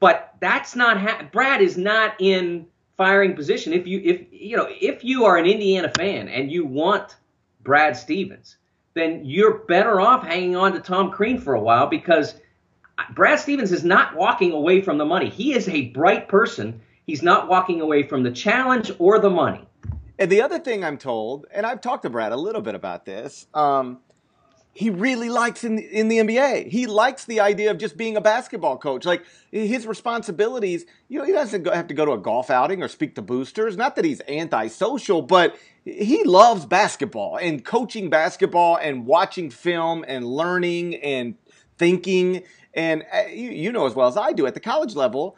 But 0.00 0.34
that's 0.40 0.74
not 0.74 1.00
ha- 1.00 1.28
Brad 1.30 1.62
is 1.62 1.76
not 1.76 2.16
in 2.18 2.66
firing 2.96 3.36
position. 3.36 3.72
If 3.72 3.86
you 3.86 4.00
if 4.02 4.26
you 4.32 4.56
know 4.56 4.66
if 4.68 5.04
you 5.04 5.26
are 5.26 5.36
an 5.36 5.46
Indiana 5.46 5.92
fan 5.96 6.26
and 6.26 6.50
you 6.50 6.66
want 6.66 7.14
Brad 7.62 7.96
Stevens, 7.96 8.56
then 8.94 9.22
you're 9.24 9.58
better 9.58 10.00
off 10.00 10.24
hanging 10.24 10.56
on 10.56 10.72
to 10.72 10.80
Tom 10.80 11.10
Crean 11.10 11.38
for 11.38 11.54
a 11.54 11.60
while 11.60 11.86
because 11.86 12.34
Brad 13.14 13.40
Stevens 13.40 13.72
is 13.72 13.84
not 13.84 14.14
walking 14.16 14.52
away 14.52 14.80
from 14.80 14.98
the 14.98 15.04
money. 15.04 15.28
He 15.28 15.54
is 15.54 15.68
a 15.68 15.88
bright 15.88 16.28
person. 16.28 16.80
He's 17.06 17.22
not 17.22 17.48
walking 17.48 17.80
away 17.80 18.04
from 18.04 18.22
the 18.22 18.30
challenge 18.30 18.92
or 18.98 19.18
the 19.18 19.30
money. 19.30 19.66
And 20.18 20.30
the 20.30 20.42
other 20.42 20.60
thing 20.60 20.84
I'm 20.84 20.96
told, 20.96 21.46
and 21.52 21.66
I've 21.66 21.80
talked 21.80 22.04
to 22.04 22.10
Brad 22.10 22.30
a 22.30 22.36
little 22.36 22.62
bit 22.62 22.76
about 22.76 23.04
this, 23.04 23.48
um, 23.52 23.98
he 24.72 24.90
really 24.90 25.28
likes 25.28 25.64
in 25.64 25.76
the, 25.76 25.82
in 25.82 26.08
the 26.08 26.18
NBA. 26.18 26.68
He 26.68 26.86
likes 26.86 27.24
the 27.24 27.40
idea 27.40 27.70
of 27.70 27.78
just 27.78 27.96
being 27.96 28.16
a 28.16 28.20
basketball 28.20 28.76
coach. 28.76 29.04
Like 29.04 29.24
his 29.50 29.86
responsibilities, 29.86 30.84
you 31.08 31.18
know, 31.18 31.24
he 31.24 31.32
doesn't 31.32 31.66
have 31.66 31.88
to 31.88 31.94
go 31.94 32.04
to 32.04 32.12
a 32.12 32.18
golf 32.18 32.50
outing 32.50 32.82
or 32.82 32.88
speak 32.88 33.14
to 33.16 33.22
boosters. 33.22 33.76
Not 33.76 33.96
that 33.96 34.04
he's 34.04 34.20
antisocial, 34.28 35.22
but 35.22 35.56
he 35.84 36.24
loves 36.24 36.64
basketball 36.64 37.36
and 37.36 37.64
coaching 37.64 38.08
basketball 38.10 38.76
and 38.76 39.06
watching 39.06 39.50
film 39.50 40.04
and 40.08 40.26
learning 40.26 40.96
and 40.96 41.36
thinking. 41.78 42.42
And 42.72 43.04
uh, 43.12 43.26
you 43.28 43.70
know 43.70 43.86
as 43.86 43.94
well 43.94 44.08
as 44.08 44.16
I 44.16 44.32
do 44.32 44.46
at 44.46 44.54
the 44.54 44.60
college 44.60 44.94
level, 44.94 45.36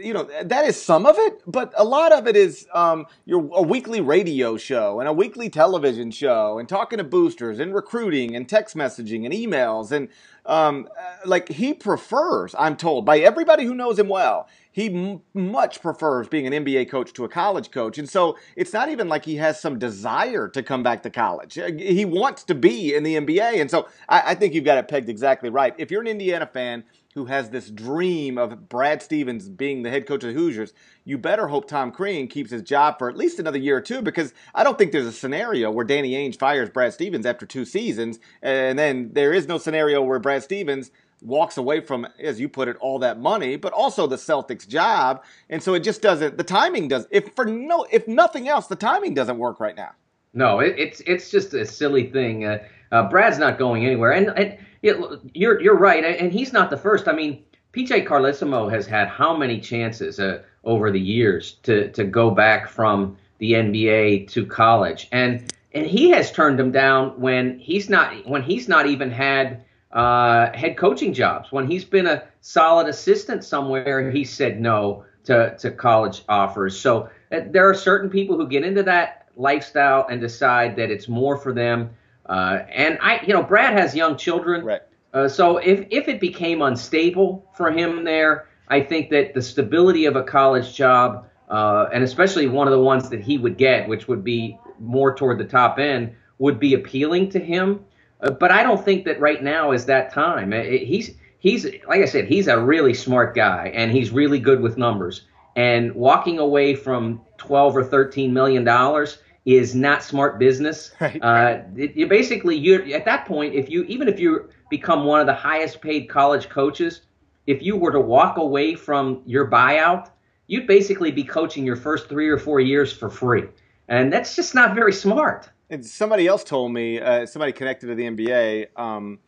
you 0.00 0.12
know 0.12 0.28
that 0.44 0.64
is 0.64 0.80
some 0.80 1.06
of 1.06 1.16
it, 1.18 1.42
but 1.46 1.72
a 1.76 1.84
lot 1.84 2.12
of 2.12 2.26
it 2.28 2.36
is 2.36 2.66
um, 2.72 3.06
your 3.24 3.48
a 3.54 3.62
weekly 3.62 4.00
radio 4.00 4.56
show 4.56 5.00
and 5.00 5.08
a 5.08 5.12
weekly 5.12 5.50
television 5.50 6.10
show 6.10 6.58
and 6.58 6.68
talking 6.68 6.98
to 6.98 7.04
boosters 7.04 7.58
and 7.58 7.74
recruiting 7.74 8.36
and 8.36 8.48
text 8.48 8.76
messaging 8.76 9.24
and 9.24 9.34
emails 9.34 9.90
and 9.90 10.08
um, 10.46 10.88
uh, 10.98 11.16
like 11.26 11.48
he 11.48 11.74
prefers. 11.74 12.54
I'm 12.58 12.76
told 12.76 13.04
by 13.04 13.18
everybody 13.18 13.64
who 13.64 13.74
knows 13.74 13.98
him 13.98 14.08
well, 14.08 14.48
he 14.78 14.86
m- 14.86 15.22
much 15.34 15.82
prefers 15.82 16.28
being 16.28 16.46
an 16.46 16.64
NBA 16.64 16.88
coach 16.88 17.12
to 17.14 17.24
a 17.24 17.28
college 17.28 17.72
coach, 17.72 17.98
and 17.98 18.08
so 18.08 18.38
it's 18.54 18.72
not 18.72 18.88
even 18.88 19.08
like 19.08 19.24
he 19.24 19.34
has 19.34 19.60
some 19.60 19.76
desire 19.76 20.46
to 20.46 20.62
come 20.62 20.84
back 20.84 21.02
to 21.02 21.10
college. 21.10 21.58
Uh, 21.58 21.72
he 21.76 22.04
wants 22.04 22.44
to 22.44 22.54
be 22.54 22.94
in 22.94 23.02
the 23.02 23.16
NBA, 23.16 23.60
and 23.60 23.68
so 23.68 23.88
I, 24.08 24.22
I 24.26 24.34
think 24.36 24.54
you've 24.54 24.64
got 24.64 24.78
it 24.78 24.86
pegged 24.86 25.08
exactly 25.08 25.50
right. 25.50 25.74
If 25.78 25.90
you're 25.90 26.00
an 26.00 26.06
Indiana 26.06 26.46
fan 26.46 26.84
who 27.14 27.24
has 27.24 27.50
this 27.50 27.70
dream 27.70 28.38
of 28.38 28.68
Brad 28.68 29.02
Stevens 29.02 29.48
being 29.48 29.82
the 29.82 29.90
head 29.90 30.06
coach 30.06 30.22
of 30.22 30.32
the 30.32 30.38
Hoosiers, 30.38 30.72
you 31.04 31.18
better 31.18 31.48
hope 31.48 31.66
Tom 31.66 31.90
Crean 31.90 32.28
keeps 32.28 32.52
his 32.52 32.62
job 32.62 33.00
for 33.00 33.08
at 33.08 33.16
least 33.16 33.40
another 33.40 33.58
year 33.58 33.78
or 33.78 33.80
two 33.80 34.00
because 34.00 34.32
I 34.54 34.62
don't 34.62 34.78
think 34.78 34.92
there's 34.92 35.06
a 35.06 35.12
scenario 35.12 35.72
where 35.72 35.84
Danny 35.84 36.12
Ainge 36.12 36.38
fires 36.38 36.70
Brad 36.70 36.92
Stevens 36.92 37.26
after 37.26 37.46
two 37.46 37.64
seasons, 37.64 38.20
and 38.42 38.78
then 38.78 39.10
there 39.14 39.32
is 39.32 39.48
no 39.48 39.58
scenario 39.58 40.02
where 40.02 40.20
Brad 40.20 40.44
Stevens 40.44 40.92
walks 41.22 41.56
away 41.56 41.80
from, 41.80 42.06
as 42.18 42.38
you 42.38 42.48
put 42.48 42.68
it, 42.68 42.76
all 42.76 42.98
that 43.00 43.18
money, 43.18 43.56
but 43.56 43.72
also 43.72 44.06
the 44.06 44.16
Celtics 44.16 44.66
job. 44.66 45.24
And 45.50 45.62
so 45.62 45.74
it 45.74 45.80
just 45.80 46.02
doesn't, 46.02 46.36
the 46.36 46.44
timing 46.44 46.88
does, 46.88 47.06
if 47.10 47.34
for 47.34 47.44
no, 47.44 47.86
if 47.90 48.06
nothing 48.06 48.48
else, 48.48 48.66
the 48.66 48.76
timing 48.76 49.14
doesn't 49.14 49.38
work 49.38 49.60
right 49.60 49.76
now. 49.76 49.92
No, 50.34 50.60
it, 50.60 50.74
it's, 50.78 51.00
it's 51.06 51.30
just 51.30 51.54
a 51.54 51.64
silly 51.66 52.10
thing. 52.10 52.44
Uh, 52.44 52.58
uh, 52.92 53.08
Brad's 53.08 53.38
not 53.38 53.58
going 53.58 53.84
anywhere. 53.84 54.12
And, 54.12 54.28
and 54.36 54.58
you're 54.82 55.60
you're 55.60 55.76
right, 55.76 56.04
and 56.04 56.32
he's 56.32 56.52
not 56.52 56.70
the 56.70 56.76
first. 56.76 57.08
I 57.08 57.12
mean, 57.12 57.42
PJ 57.72 58.06
Carlesimo 58.06 58.70
has 58.70 58.86
had 58.86 59.08
how 59.08 59.36
many 59.36 59.60
chances 59.60 60.20
uh, 60.20 60.42
over 60.64 60.90
the 60.90 61.00
years 61.00 61.54
to 61.64 61.90
to 61.92 62.04
go 62.04 62.30
back 62.30 62.68
from 62.68 63.16
the 63.38 63.52
NBA 63.52 64.30
to 64.30 64.46
college, 64.46 65.08
and 65.12 65.52
and 65.72 65.86
he 65.86 66.10
has 66.10 66.30
turned 66.30 66.58
them 66.58 66.70
down 66.70 67.20
when 67.20 67.58
he's 67.58 67.90
not 67.90 68.26
when 68.26 68.42
he's 68.42 68.68
not 68.68 68.86
even 68.86 69.10
had 69.10 69.64
uh, 69.92 70.52
head 70.52 70.76
coaching 70.76 71.12
jobs. 71.12 71.52
When 71.52 71.66
he's 71.66 71.84
been 71.84 72.06
a 72.06 72.24
solid 72.40 72.88
assistant 72.88 73.44
somewhere, 73.44 74.10
he 74.10 74.24
said 74.24 74.60
no 74.60 75.04
to 75.24 75.56
to 75.58 75.70
college 75.70 76.22
offers. 76.28 76.78
So 76.78 77.10
uh, 77.32 77.40
there 77.50 77.68
are 77.68 77.74
certain 77.74 78.10
people 78.10 78.36
who 78.36 78.46
get 78.48 78.64
into 78.64 78.82
that 78.84 79.28
lifestyle 79.36 80.06
and 80.10 80.20
decide 80.20 80.76
that 80.76 80.90
it's 80.90 81.08
more 81.08 81.36
for 81.36 81.52
them 81.52 81.90
uh, 82.28 82.64
and 82.70 82.98
I, 83.00 83.20
you 83.26 83.32
know, 83.32 83.42
Brad 83.42 83.78
has 83.78 83.94
young 83.94 84.16
children. 84.16 84.64
Right. 84.64 84.82
Uh, 85.14 85.28
so 85.28 85.56
if 85.56 85.86
if 85.90 86.08
it 86.08 86.20
became 86.20 86.60
unstable 86.60 87.44
for 87.56 87.70
him 87.70 88.04
there, 88.04 88.48
I 88.68 88.80
think 88.80 89.10
that 89.10 89.32
the 89.34 89.40
stability 89.40 90.04
of 90.04 90.16
a 90.16 90.22
college 90.22 90.74
job, 90.74 91.26
uh, 91.48 91.86
and 91.92 92.04
especially 92.04 92.46
one 92.46 92.68
of 92.68 92.72
the 92.72 92.82
ones 92.82 93.08
that 93.08 93.20
he 93.20 93.38
would 93.38 93.56
get, 93.56 93.88
which 93.88 94.06
would 94.08 94.22
be 94.22 94.58
more 94.78 95.14
toward 95.14 95.38
the 95.38 95.46
top 95.46 95.78
end, 95.78 96.14
would 96.38 96.60
be 96.60 96.74
appealing 96.74 97.30
to 97.30 97.38
him. 97.38 97.84
Uh, 98.20 98.30
but 98.30 98.50
I 98.50 98.62
don't 98.62 98.84
think 98.84 99.04
that 99.04 99.20
right 99.20 99.42
now 99.42 99.72
is 99.72 99.86
that 99.86 100.12
time. 100.12 100.52
It, 100.52 100.82
uh, 100.82 100.84
he's 100.84 101.12
he's 101.38 101.64
like 101.86 102.02
I 102.02 102.06
said, 102.06 102.26
he's 102.26 102.48
a 102.48 102.58
really 102.58 102.94
smart 102.94 103.34
guy, 103.34 103.70
and 103.74 103.90
he's 103.90 104.10
really 104.10 104.38
good 104.38 104.60
with 104.60 104.76
numbers. 104.76 105.22
And 105.56 105.94
walking 105.94 106.38
away 106.38 106.74
from 106.74 107.20
twelve 107.36 107.76
or 107.76 107.84
thirteen 107.84 108.32
million 108.32 108.64
dollars 108.64 109.18
is 109.44 109.74
not 109.74 110.02
smart 110.02 110.38
business. 110.38 110.92
Right. 111.00 111.22
Uh, 111.22 111.60
you 111.74 112.06
basically 112.06 112.56
you 112.56 112.92
at 112.92 113.04
that 113.04 113.26
point, 113.26 113.54
if 113.54 113.70
you 113.70 113.84
even 113.84 114.08
if 114.08 114.18
you 114.18 114.50
become 114.68 115.04
one 115.04 115.20
of 115.20 115.26
the 115.26 115.34
highest 115.34 115.80
paid 115.80 116.08
college 116.08 116.48
coaches, 116.48 117.02
if 117.46 117.62
you 117.62 117.76
were 117.76 117.92
to 117.92 118.00
walk 118.00 118.36
away 118.36 118.74
from 118.74 119.22
your 119.26 119.48
buyout, 119.48 120.10
you'd 120.48 120.66
basically 120.66 121.10
be 121.12 121.24
coaching 121.24 121.64
your 121.64 121.76
first 121.76 122.08
three 122.08 122.28
or 122.28 122.38
four 122.38 122.60
years 122.60 122.92
for 122.92 123.08
free, 123.08 123.44
and 123.86 124.12
that's 124.12 124.34
just 124.34 124.54
not 124.54 124.74
very 124.74 124.92
smart. 124.92 125.48
And 125.70 125.84
somebody 125.84 126.26
else 126.26 126.44
told 126.44 126.72
me, 126.72 126.98
uh, 127.00 127.26
somebody 127.26 127.52
connected 127.52 127.88
to 127.88 127.94
the 127.94 128.04
NBA, 128.04 128.66
um, 128.76 129.18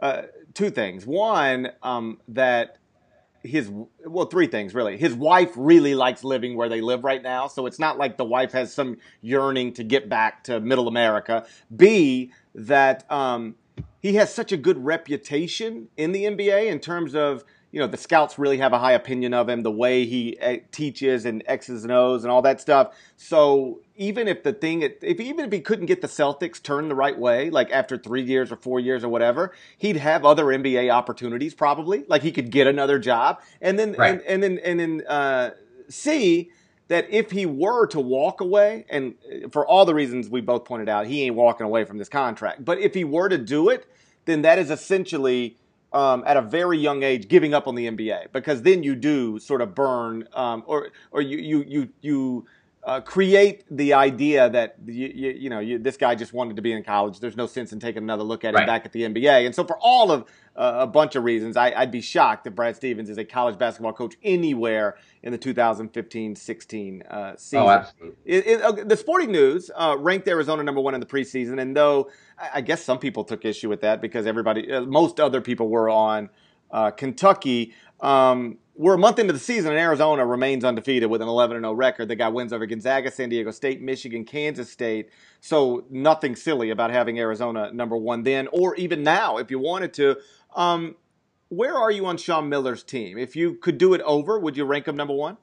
uh, 0.00 0.22
two 0.54 0.70
things. 0.70 1.06
One, 1.06 1.70
um, 1.82 2.20
that 2.28 2.78
his 3.42 3.70
well 4.04 4.26
three 4.26 4.48
things 4.48 4.74
really 4.74 4.96
his 4.96 5.14
wife 5.14 5.52
really 5.56 5.94
likes 5.94 6.24
living 6.24 6.56
where 6.56 6.68
they 6.68 6.80
live 6.80 7.04
right 7.04 7.22
now 7.22 7.46
so 7.46 7.66
it's 7.66 7.78
not 7.78 7.96
like 7.96 8.16
the 8.16 8.24
wife 8.24 8.50
has 8.50 8.74
some 8.74 8.96
yearning 9.22 9.72
to 9.72 9.84
get 9.84 10.08
back 10.08 10.42
to 10.42 10.58
middle 10.60 10.88
america 10.88 11.46
b 11.74 12.32
that 12.54 13.10
um, 13.12 13.54
he 14.00 14.14
has 14.14 14.34
such 14.34 14.50
a 14.50 14.56
good 14.56 14.84
reputation 14.84 15.88
in 15.96 16.10
the 16.10 16.24
nba 16.24 16.66
in 16.66 16.80
terms 16.80 17.14
of 17.14 17.44
you 17.70 17.80
know 17.80 17.86
the 17.86 17.96
scouts 17.96 18.38
really 18.38 18.58
have 18.58 18.72
a 18.72 18.78
high 18.78 18.92
opinion 18.92 19.34
of 19.34 19.48
him 19.48 19.62
the 19.62 19.70
way 19.70 20.06
he 20.06 20.38
uh, 20.40 20.56
teaches 20.72 21.24
and 21.24 21.42
x's 21.46 21.84
and 21.84 21.92
o's 21.92 22.24
and 22.24 22.30
all 22.30 22.42
that 22.42 22.60
stuff. 22.60 22.94
So 23.16 23.80
even 23.96 24.28
if 24.28 24.42
the 24.42 24.52
thing 24.52 24.82
if 24.82 25.20
even 25.20 25.44
if 25.44 25.52
he 25.52 25.60
couldn't 25.60 25.86
get 25.86 26.00
the 26.00 26.08
celtics 26.08 26.62
turned 26.62 26.90
the 26.90 26.94
right 26.94 27.18
way 27.18 27.50
like 27.50 27.70
after 27.70 27.98
three 27.98 28.22
years 28.22 28.50
or 28.50 28.56
four 28.56 28.80
years 28.80 29.04
or 29.04 29.08
whatever 29.08 29.52
he'd 29.76 29.96
have 29.96 30.24
other 30.24 30.44
nba 30.46 30.90
opportunities 30.90 31.54
probably. 31.54 32.04
Like 32.08 32.22
he 32.22 32.32
could 32.32 32.50
get 32.50 32.66
another 32.66 32.98
job. 32.98 33.40
And 33.60 33.78
then 33.78 33.94
right. 33.98 34.12
and, 34.12 34.22
and 34.22 34.42
then 34.42 34.58
and 34.64 34.80
then 34.80 35.02
uh, 35.06 35.50
see 35.88 36.50
that 36.88 37.06
if 37.10 37.30
he 37.32 37.44
were 37.44 37.86
to 37.88 38.00
walk 38.00 38.40
away 38.40 38.86
and 38.88 39.14
uh, 39.30 39.48
for 39.50 39.66
all 39.66 39.84
the 39.84 39.94
reasons 39.94 40.30
we 40.30 40.40
both 40.40 40.64
pointed 40.64 40.88
out 40.88 41.06
he 41.06 41.24
ain't 41.24 41.34
walking 41.34 41.66
away 41.66 41.84
from 41.84 41.98
this 41.98 42.08
contract. 42.08 42.64
But 42.64 42.78
if 42.78 42.94
he 42.94 43.04
were 43.04 43.28
to 43.28 43.38
do 43.38 43.68
it 43.68 43.86
then 44.24 44.42
that 44.42 44.58
is 44.58 44.70
essentially 44.70 45.56
um, 45.92 46.22
at 46.26 46.36
a 46.36 46.42
very 46.42 46.78
young 46.78 47.02
age 47.02 47.28
giving 47.28 47.54
up 47.54 47.66
on 47.66 47.74
the 47.74 47.86
NBA 47.88 48.32
because 48.32 48.62
then 48.62 48.82
you 48.82 48.94
do 48.94 49.38
sort 49.38 49.62
of 49.62 49.74
burn 49.74 50.28
um, 50.34 50.62
or 50.66 50.90
or 51.10 51.22
you 51.22 51.38
you 51.38 51.64
you 51.66 51.88
you 52.00 52.46
uh, 52.88 53.02
create 53.02 53.64
the 53.70 53.92
idea 53.92 54.48
that 54.48 54.76
you, 54.86 55.12
you, 55.14 55.30
you 55.32 55.50
know 55.50 55.58
you, 55.58 55.78
this 55.78 55.98
guy 55.98 56.14
just 56.14 56.32
wanted 56.32 56.56
to 56.56 56.62
be 56.62 56.72
in 56.72 56.82
college. 56.82 57.20
There's 57.20 57.36
no 57.36 57.46
sense 57.46 57.70
in 57.70 57.80
taking 57.80 58.02
another 58.02 58.22
look 58.22 58.46
at 58.46 58.54
right. 58.54 58.62
him 58.62 58.66
back 58.66 58.86
at 58.86 58.92
the 58.92 59.02
NBA. 59.02 59.44
And 59.44 59.54
so 59.54 59.62
for 59.62 59.76
all 59.78 60.10
of 60.10 60.22
uh, 60.56 60.78
a 60.78 60.86
bunch 60.86 61.14
of 61.14 61.22
reasons, 61.22 61.58
I, 61.58 61.78
would 61.78 61.90
be 61.90 62.00
shocked 62.00 62.46
if 62.46 62.54
Brad 62.54 62.76
Stevens 62.76 63.10
is 63.10 63.18
a 63.18 63.26
college 63.26 63.58
basketball 63.58 63.92
coach 63.92 64.14
anywhere 64.22 64.96
in 65.22 65.32
the 65.32 65.38
2015-16 65.38 67.12
uh, 67.12 67.36
season. 67.36 67.58
Oh, 67.58 67.68
absolutely. 67.68 68.16
It, 68.24 68.46
it, 68.46 68.88
the 68.88 68.96
Sporting 68.96 69.32
News 69.32 69.70
uh, 69.76 69.94
ranked 69.98 70.26
Arizona 70.26 70.62
number 70.62 70.80
one 70.80 70.94
in 70.94 71.00
the 71.00 71.06
preseason, 71.06 71.60
and 71.60 71.76
though 71.76 72.10
I, 72.54 72.62
guess 72.62 72.82
some 72.82 72.98
people 72.98 73.22
took 73.22 73.44
issue 73.44 73.68
with 73.68 73.82
that 73.82 74.00
because 74.00 74.26
everybody, 74.26 74.72
uh, 74.72 74.80
most 74.80 75.20
other 75.20 75.42
people 75.42 75.68
were 75.68 75.90
on 75.90 76.30
uh, 76.70 76.90
Kentucky. 76.92 77.74
Um, 78.00 78.56
we're 78.78 78.94
a 78.94 78.98
month 78.98 79.18
into 79.18 79.32
the 79.32 79.40
season, 79.40 79.72
and 79.72 79.80
Arizona 79.80 80.24
remains 80.24 80.64
undefeated 80.64 81.10
with 81.10 81.20
an 81.20 81.28
11 81.28 81.60
0 81.60 81.72
record. 81.72 82.06
They 82.06 82.14
got 82.14 82.32
wins 82.32 82.52
over 82.52 82.64
Gonzaga, 82.64 83.10
San 83.10 83.28
Diego 83.28 83.50
State, 83.50 83.82
Michigan, 83.82 84.24
Kansas 84.24 84.70
State. 84.70 85.10
So 85.40 85.84
nothing 85.90 86.36
silly 86.36 86.70
about 86.70 86.92
having 86.92 87.18
Arizona 87.18 87.72
number 87.72 87.96
one 87.96 88.22
then, 88.22 88.46
or 88.52 88.76
even 88.76 89.02
now 89.02 89.38
if 89.38 89.50
you 89.50 89.58
wanted 89.58 89.92
to. 89.94 90.16
Um, 90.54 90.94
where 91.48 91.74
are 91.74 91.90
you 91.90 92.06
on 92.06 92.18
Sean 92.18 92.48
Miller's 92.48 92.84
team? 92.84 93.18
If 93.18 93.34
you 93.34 93.54
could 93.54 93.78
do 93.78 93.94
it 93.94 94.00
over, 94.02 94.38
would 94.38 94.56
you 94.56 94.64
rank 94.64 94.84
them 94.84 94.96
number 94.96 95.14
one? 95.14 95.38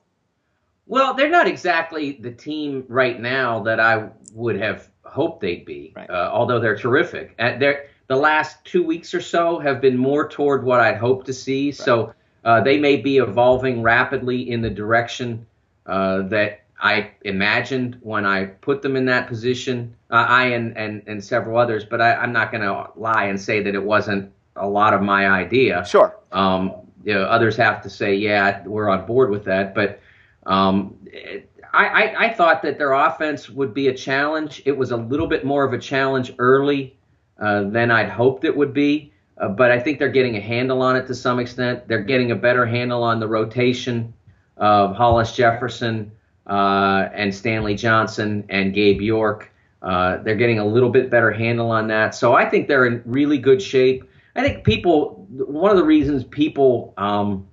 Well, 0.86 1.14
they're 1.14 1.30
not 1.30 1.48
exactly 1.48 2.14
the 2.14 2.32
team 2.32 2.86
right 2.88 3.20
now 3.20 3.64
that 3.64 3.82
I 3.82 4.10
would 4.34 4.58
have 4.62 4.88
hoped 5.04 5.42
they'd 5.42 5.66
be, 5.66 5.94
right. 5.96 6.10
uh, 6.10 6.30
although 6.32 6.60
they're 6.60 6.78
terrific. 6.78 7.36
Uh, 7.38 7.58
they're, 7.58 7.88
the 8.08 8.16
last 8.16 8.64
two 8.64 8.84
weeks 8.84 9.14
or 9.14 9.22
so 9.22 9.60
have 9.60 9.82
been 9.82 9.98
more 9.98 10.30
toward 10.30 10.64
what 10.64 10.80
I'd 10.80 10.98
hoped 10.98 11.26
to 11.26 11.34
see. 11.34 11.68
Right. 11.68 11.76
So 11.76 12.14
uh, 12.46 12.62
they 12.62 12.78
may 12.78 12.96
be 12.96 13.18
evolving 13.18 13.82
rapidly 13.82 14.50
in 14.50 14.62
the 14.62 14.70
direction 14.70 15.46
uh, 15.88 16.22
that 16.24 16.62
I 16.80 17.12
imagined 17.24 17.98
when 18.02 18.26
I 18.26 18.46
put 18.46 18.84
them 18.84 18.96
in 18.96 19.06
that 19.06 19.28
position. 19.28 19.96
Uh, 20.12 20.26
I 20.28 20.46
and, 20.48 20.78
and, 20.78 21.02
and 21.08 21.24
several 21.24 21.58
others, 21.58 21.84
but 21.84 22.02
I, 22.02 22.24
am 22.24 22.32
not 22.32 22.52
going 22.52 22.62
to 22.62 22.92
lie 22.96 23.26
and 23.26 23.42
say 23.42 23.64
that 23.64 23.74
it 23.74 23.84
wasn't 23.84 24.32
a 24.56 24.68
lot 24.68 24.94
of 24.94 25.02
my 25.02 25.28
idea. 25.28 25.84
Sure. 25.86 26.16
Um, 26.32 26.74
you 27.04 27.16
know, 27.16 27.24
others 27.24 27.56
have 27.58 27.82
to 27.82 27.90
say, 27.90 28.16
yeah, 28.16 28.64
we're 28.66 28.90
on 28.90 29.06
board 29.06 29.32
with 29.32 29.44
that. 29.46 29.74
But 29.74 30.00
um, 30.46 30.96
it, 31.06 31.50
I, 31.74 31.88
I, 31.88 32.26
I 32.26 32.34
thought 32.34 32.62
that 32.62 32.78
their 32.78 32.94
offense 32.94 33.50
would 33.50 33.74
be 33.74 33.88
a 33.88 33.94
challenge. 33.94 34.62
It 34.66 34.78
was 34.78 34.92
a 34.92 34.98
little 34.98 35.28
bit 35.28 35.46
more 35.46 35.66
of 35.66 35.74
a 35.74 35.80
challenge 35.80 36.34
early 36.38 36.96
uh, 37.40 37.64
than 37.64 37.90
I'd 37.92 38.10
hoped 38.10 38.44
it 38.44 38.56
would 38.56 38.74
be. 38.74 39.12
Uh, 39.38 39.50
but 39.50 39.72
I 39.72 39.80
think 39.80 40.00
they're 40.00 40.10
getting 40.10 40.38
a 40.38 40.42
handle 40.42 40.82
on 40.82 40.96
it 40.96 41.08
to 41.08 41.16
some 41.16 41.40
extent. 41.40 41.88
They're 41.88 42.04
getting 42.04 42.32
a 42.32 42.36
better 42.36 42.66
handle 42.66 43.04
on 43.04 43.20
the 43.20 43.28
rotation 43.28 44.14
of 44.58 44.96
Hollis 44.96 45.36
Jefferson 45.36 46.12
uh, 46.48 47.10
and 47.14 47.34
Stanley 47.34 47.76
Johnson 47.76 48.46
and 48.50 48.74
Gabe 48.74 49.02
York. 49.02 49.52
Uh, 49.82 50.18
they're 50.24 50.36
getting 50.36 50.60
a 50.60 50.66
little 50.66 50.90
bit 50.90 51.10
better 51.10 51.32
handle 51.32 51.70
on 51.72 51.88
that. 51.88 52.16
So 52.16 52.34
I 52.34 52.50
think 52.50 52.68
they're 52.68 52.86
in 52.86 53.02
really 53.06 53.38
good 53.38 53.62
shape. 53.62 54.10
I 54.36 54.42
think 54.42 54.64
people, 54.64 55.26
one 55.30 55.72
of 55.72 55.78
the 55.78 55.84
reasons 55.84 56.24
people 56.24 56.94
um, 56.98 57.48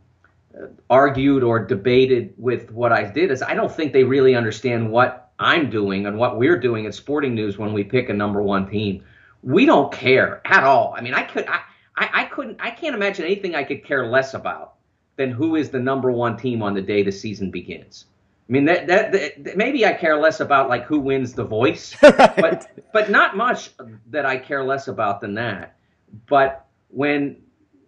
argued 0.88 1.42
or 1.42 1.58
debated 1.64 2.34
with 2.36 2.70
what 2.72 2.92
I 2.92 3.04
did 3.04 3.30
is 3.30 3.42
I 3.42 3.54
don't 3.54 3.70
think 3.70 3.92
they 3.92 4.04
really 4.04 4.34
understand 4.34 4.90
what 4.90 5.30
I'm 5.38 5.70
doing 5.70 6.06
and 6.06 6.16
what 6.16 6.38
we're 6.38 6.58
doing 6.58 6.86
at 6.86 6.94
Sporting 6.94 7.34
News 7.34 7.58
when 7.58 7.72
we 7.72 7.84
pick 7.84 8.08
a 8.08 8.14
number 8.14 8.42
one 8.42 8.68
team. 8.68 9.04
We 9.42 9.66
don't 9.66 9.92
care 9.92 10.40
at 10.44 10.64
all. 10.64 10.94
I 10.96 11.00
mean, 11.00 11.14
I 11.14 11.22
could, 11.22 11.46
I, 11.46 11.60
I, 11.96 12.08
I 12.12 12.24
couldn't, 12.24 12.58
I 12.60 12.70
can't 12.70 12.94
imagine 12.94 13.24
anything 13.24 13.54
I 13.54 13.64
could 13.64 13.84
care 13.84 14.06
less 14.06 14.34
about 14.34 14.74
than 15.16 15.30
who 15.30 15.56
is 15.56 15.70
the 15.70 15.80
number 15.80 16.10
one 16.10 16.36
team 16.36 16.62
on 16.62 16.74
the 16.74 16.82
day 16.82 17.02
the 17.02 17.12
season 17.12 17.50
begins. 17.50 18.06
I 18.48 18.52
mean, 18.52 18.64
that, 18.64 18.86
that, 18.86 19.12
that 19.12 19.56
maybe 19.56 19.86
I 19.86 19.92
care 19.92 20.18
less 20.18 20.40
about 20.40 20.68
like 20.68 20.84
who 20.84 20.98
wins 20.98 21.32
the 21.32 21.44
voice, 21.44 21.96
right. 22.02 22.36
but 22.36 22.66
but 22.92 23.10
not 23.10 23.36
much 23.36 23.70
that 24.10 24.26
I 24.26 24.36
care 24.36 24.64
less 24.64 24.88
about 24.88 25.20
than 25.20 25.34
that. 25.34 25.76
But 26.28 26.66
when 26.88 27.36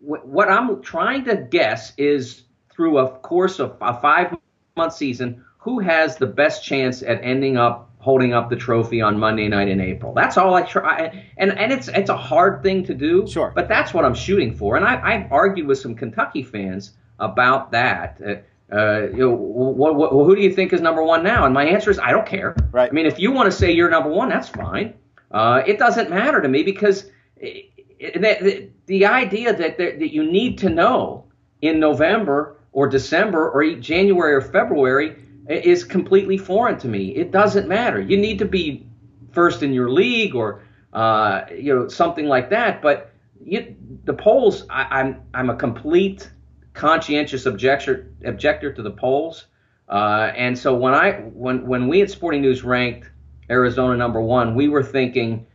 what 0.01 0.49
I'm 0.49 0.81
trying 0.83 1.25
to 1.25 1.37
guess 1.37 1.93
is 1.97 2.43
through 2.71 2.99
a 2.99 3.19
course 3.19 3.59
of 3.59 3.77
a 3.81 4.01
five 4.01 4.37
month 4.77 4.95
season, 4.95 5.45
who 5.59 5.81
has 5.81 6.17
the 6.17 6.27
best 6.27 6.64
chance 6.64 7.03
at 7.03 7.21
ending 7.23 7.57
up 7.57 7.90
holding 8.05 8.35
up 8.35 8.51
the 8.51 8.57
trophy 8.57 9.01
on 9.01 9.19
Monday 9.19 9.49
night 9.49 9.67
in 9.67 9.81
April. 9.81 10.12
That's 10.12 10.37
all 10.37 10.55
I 10.55 10.62
try, 10.62 11.25
and 11.38 11.59
and 11.59 11.73
it's 11.73 11.88
it's 11.88 12.11
a 12.11 12.17
hard 12.17 12.62
thing 12.62 12.85
to 12.85 12.95
do. 12.95 13.27
Sure. 13.27 13.51
But 13.55 13.67
that's 13.67 13.95
what 13.95 14.05
I'm 14.05 14.14
shooting 14.14 14.55
for, 14.55 14.77
and 14.77 14.85
I, 14.85 14.95
I've 15.03 15.33
argued 15.33 15.67
with 15.67 15.79
some 15.79 15.95
Kentucky 15.95 16.43
fans 16.43 16.93
about 17.19 17.73
that. 17.73 18.21
Uh, 18.21 18.35
uh, 18.75 19.09
you 19.12 19.19
know, 19.19 19.31
what, 19.31 19.95
what, 19.95 20.11
who 20.11 20.35
do 20.37 20.43
you 20.43 20.53
think 20.53 20.73
is 20.73 20.81
number 20.81 21.03
one 21.03 21.23
now? 21.23 21.45
And 21.45 21.55
my 21.55 21.64
answer 21.64 21.90
is 21.90 21.99
I 21.99 22.11
don't 22.11 22.27
care. 22.27 22.55
Right. 22.73 22.90
I 22.90 22.93
mean, 22.93 23.07
if 23.07 23.19
you 23.19 23.31
want 23.31 23.47
to 23.51 23.57
say 23.57 23.71
you're 23.73 23.90
number 23.90 24.11
one, 24.11 24.29
that's 24.29 24.49
fine. 24.49 24.95
Uh, 25.31 25.62
it 25.67 25.79
doesn't 25.79 26.11
matter 26.11 26.40
to 26.43 26.49
me 26.49 26.62
because 26.62 27.11
it, 27.37 27.71
it, 27.99 28.21
the, 28.21 28.69
the 28.87 29.07
idea 29.07 29.55
that 29.55 29.79
that 29.79 30.12
you 30.12 30.25
need 30.31 30.59
to 30.59 30.69
know 30.69 31.25
in 31.62 31.81
November 31.81 32.59
or 32.73 32.87
December 32.87 33.51
or 33.51 33.64
January 33.77 34.35
or 34.35 34.43
February 34.43 35.17
is 35.48 35.85
completely 35.85 36.38
foreign 36.38 36.78
to 36.78 36.88
me. 36.88 37.14
It 37.16 37.30
doesn't 37.30 37.68
matter. 37.68 38.00
You 38.00 38.16
need 38.16 38.38
to 38.38 38.44
be 38.44 38.87
first 39.33 39.62
in 39.62 39.72
your 39.72 39.90
league 39.90 40.35
or 40.35 40.62
uh, 40.92 41.42
you 41.54 41.74
know 41.74 41.88
something 41.88 42.26
like 42.26 42.50
that. 42.50 42.80
But 42.80 43.12
you, 43.44 43.76
the 44.04 44.14
polls, 44.14 44.64
I, 44.70 45.00
I'm 45.00 45.22
I'm 45.35 45.50
a 45.50 45.57
complete 45.57 46.30
conscientious 46.72 47.46
objector 47.46 48.12
objector 48.24 48.72
to 48.72 48.83
the 48.83 48.90
polls. 48.90 49.46
Uh, 49.88 50.33
and 50.35 50.59
so 50.59 50.74
when 50.74 50.94
I 50.94 51.12
when 51.12 51.66
when 51.66 51.88
we 51.88 52.02
at 52.02 52.11
Sporting 52.11 52.42
News 52.42 52.62
ranked 52.62 53.11
Arizona 53.50 53.96
number 53.96 54.20
one, 54.20 54.54
we 54.54 54.68
were 54.68 54.83
thinking 54.83 55.46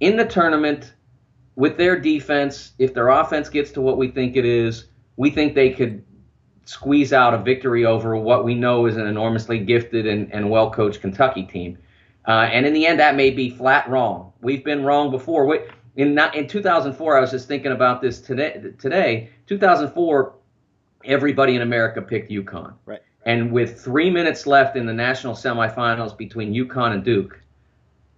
in 0.00 0.16
the 0.16 0.24
tournament 0.24 0.94
with 1.56 1.76
their 1.76 1.98
defense, 1.98 2.72
if 2.78 2.94
their 2.94 3.08
offense 3.08 3.48
gets 3.48 3.70
to 3.72 3.80
what 3.80 3.98
we 3.98 4.10
think 4.10 4.36
it 4.36 4.44
is, 4.44 4.86
we 5.16 5.30
think 5.30 5.54
they 5.54 5.70
could 5.70 6.02
squeeze 6.70 7.12
out 7.12 7.34
a 7.34 7.38
victory 7.38 7.84
over 7.84 8.16
what 8.16 8.44
we 8.44 8.54
know 8.54 8.86
is 8.86 8.96
an 8.96 9.04
enormously 9.04 9.58
gifted 9.58 10.06
and, 10.06 10.32
and 10.32 10.48
well 10.48 10.70
coached 10.70 11.00
Kentucky 11.00 11.42
team. 11.42 11.76
Uh, 12.28 12.48
and 12.52 12.64
in 12.64 12.72
the 12.72 12.86
end, 12.86 13.00
that 13.00 13.16
may 13.16 13.30
be 13.30 13.50
flat 13.50 13.90
wrong. 13.90 14.32
We've 14.40 14.64
been 14.64 14.84
wrong 14.84 15.10
before. 15.10 15.52
In, 15.96 16.16
in 16.16 16.46
2004, 16.46 17.18
I 17.18 17.20
was 17.20 17.32
just 17.32 17.48
thinking 17.48 17.72
about 17.72 18.00
this 18.00 18.20
today. 18.20 18.62
Today, 18.78 19.30
2004, 19.48 20.32
everybody 21.04 21.56
in 21.56 21.62
America 21.62 22.00
picked 22.00 22.30
UConn. 22.30 22.74
Right. 22.86 23.02
And 23.26 23.50
with 23.50 23.80
three 23.80 24.08
minutes 24.08 24.46
left 24.46 24.76
in 24.76 24.86
the 24.86 24.92
national 24.92 25.34
semifinals 25.34 26.16
between 26.16 26.54
UConn 26.54 26.92
and 26.92 27.04
Duke, 27.04 27.40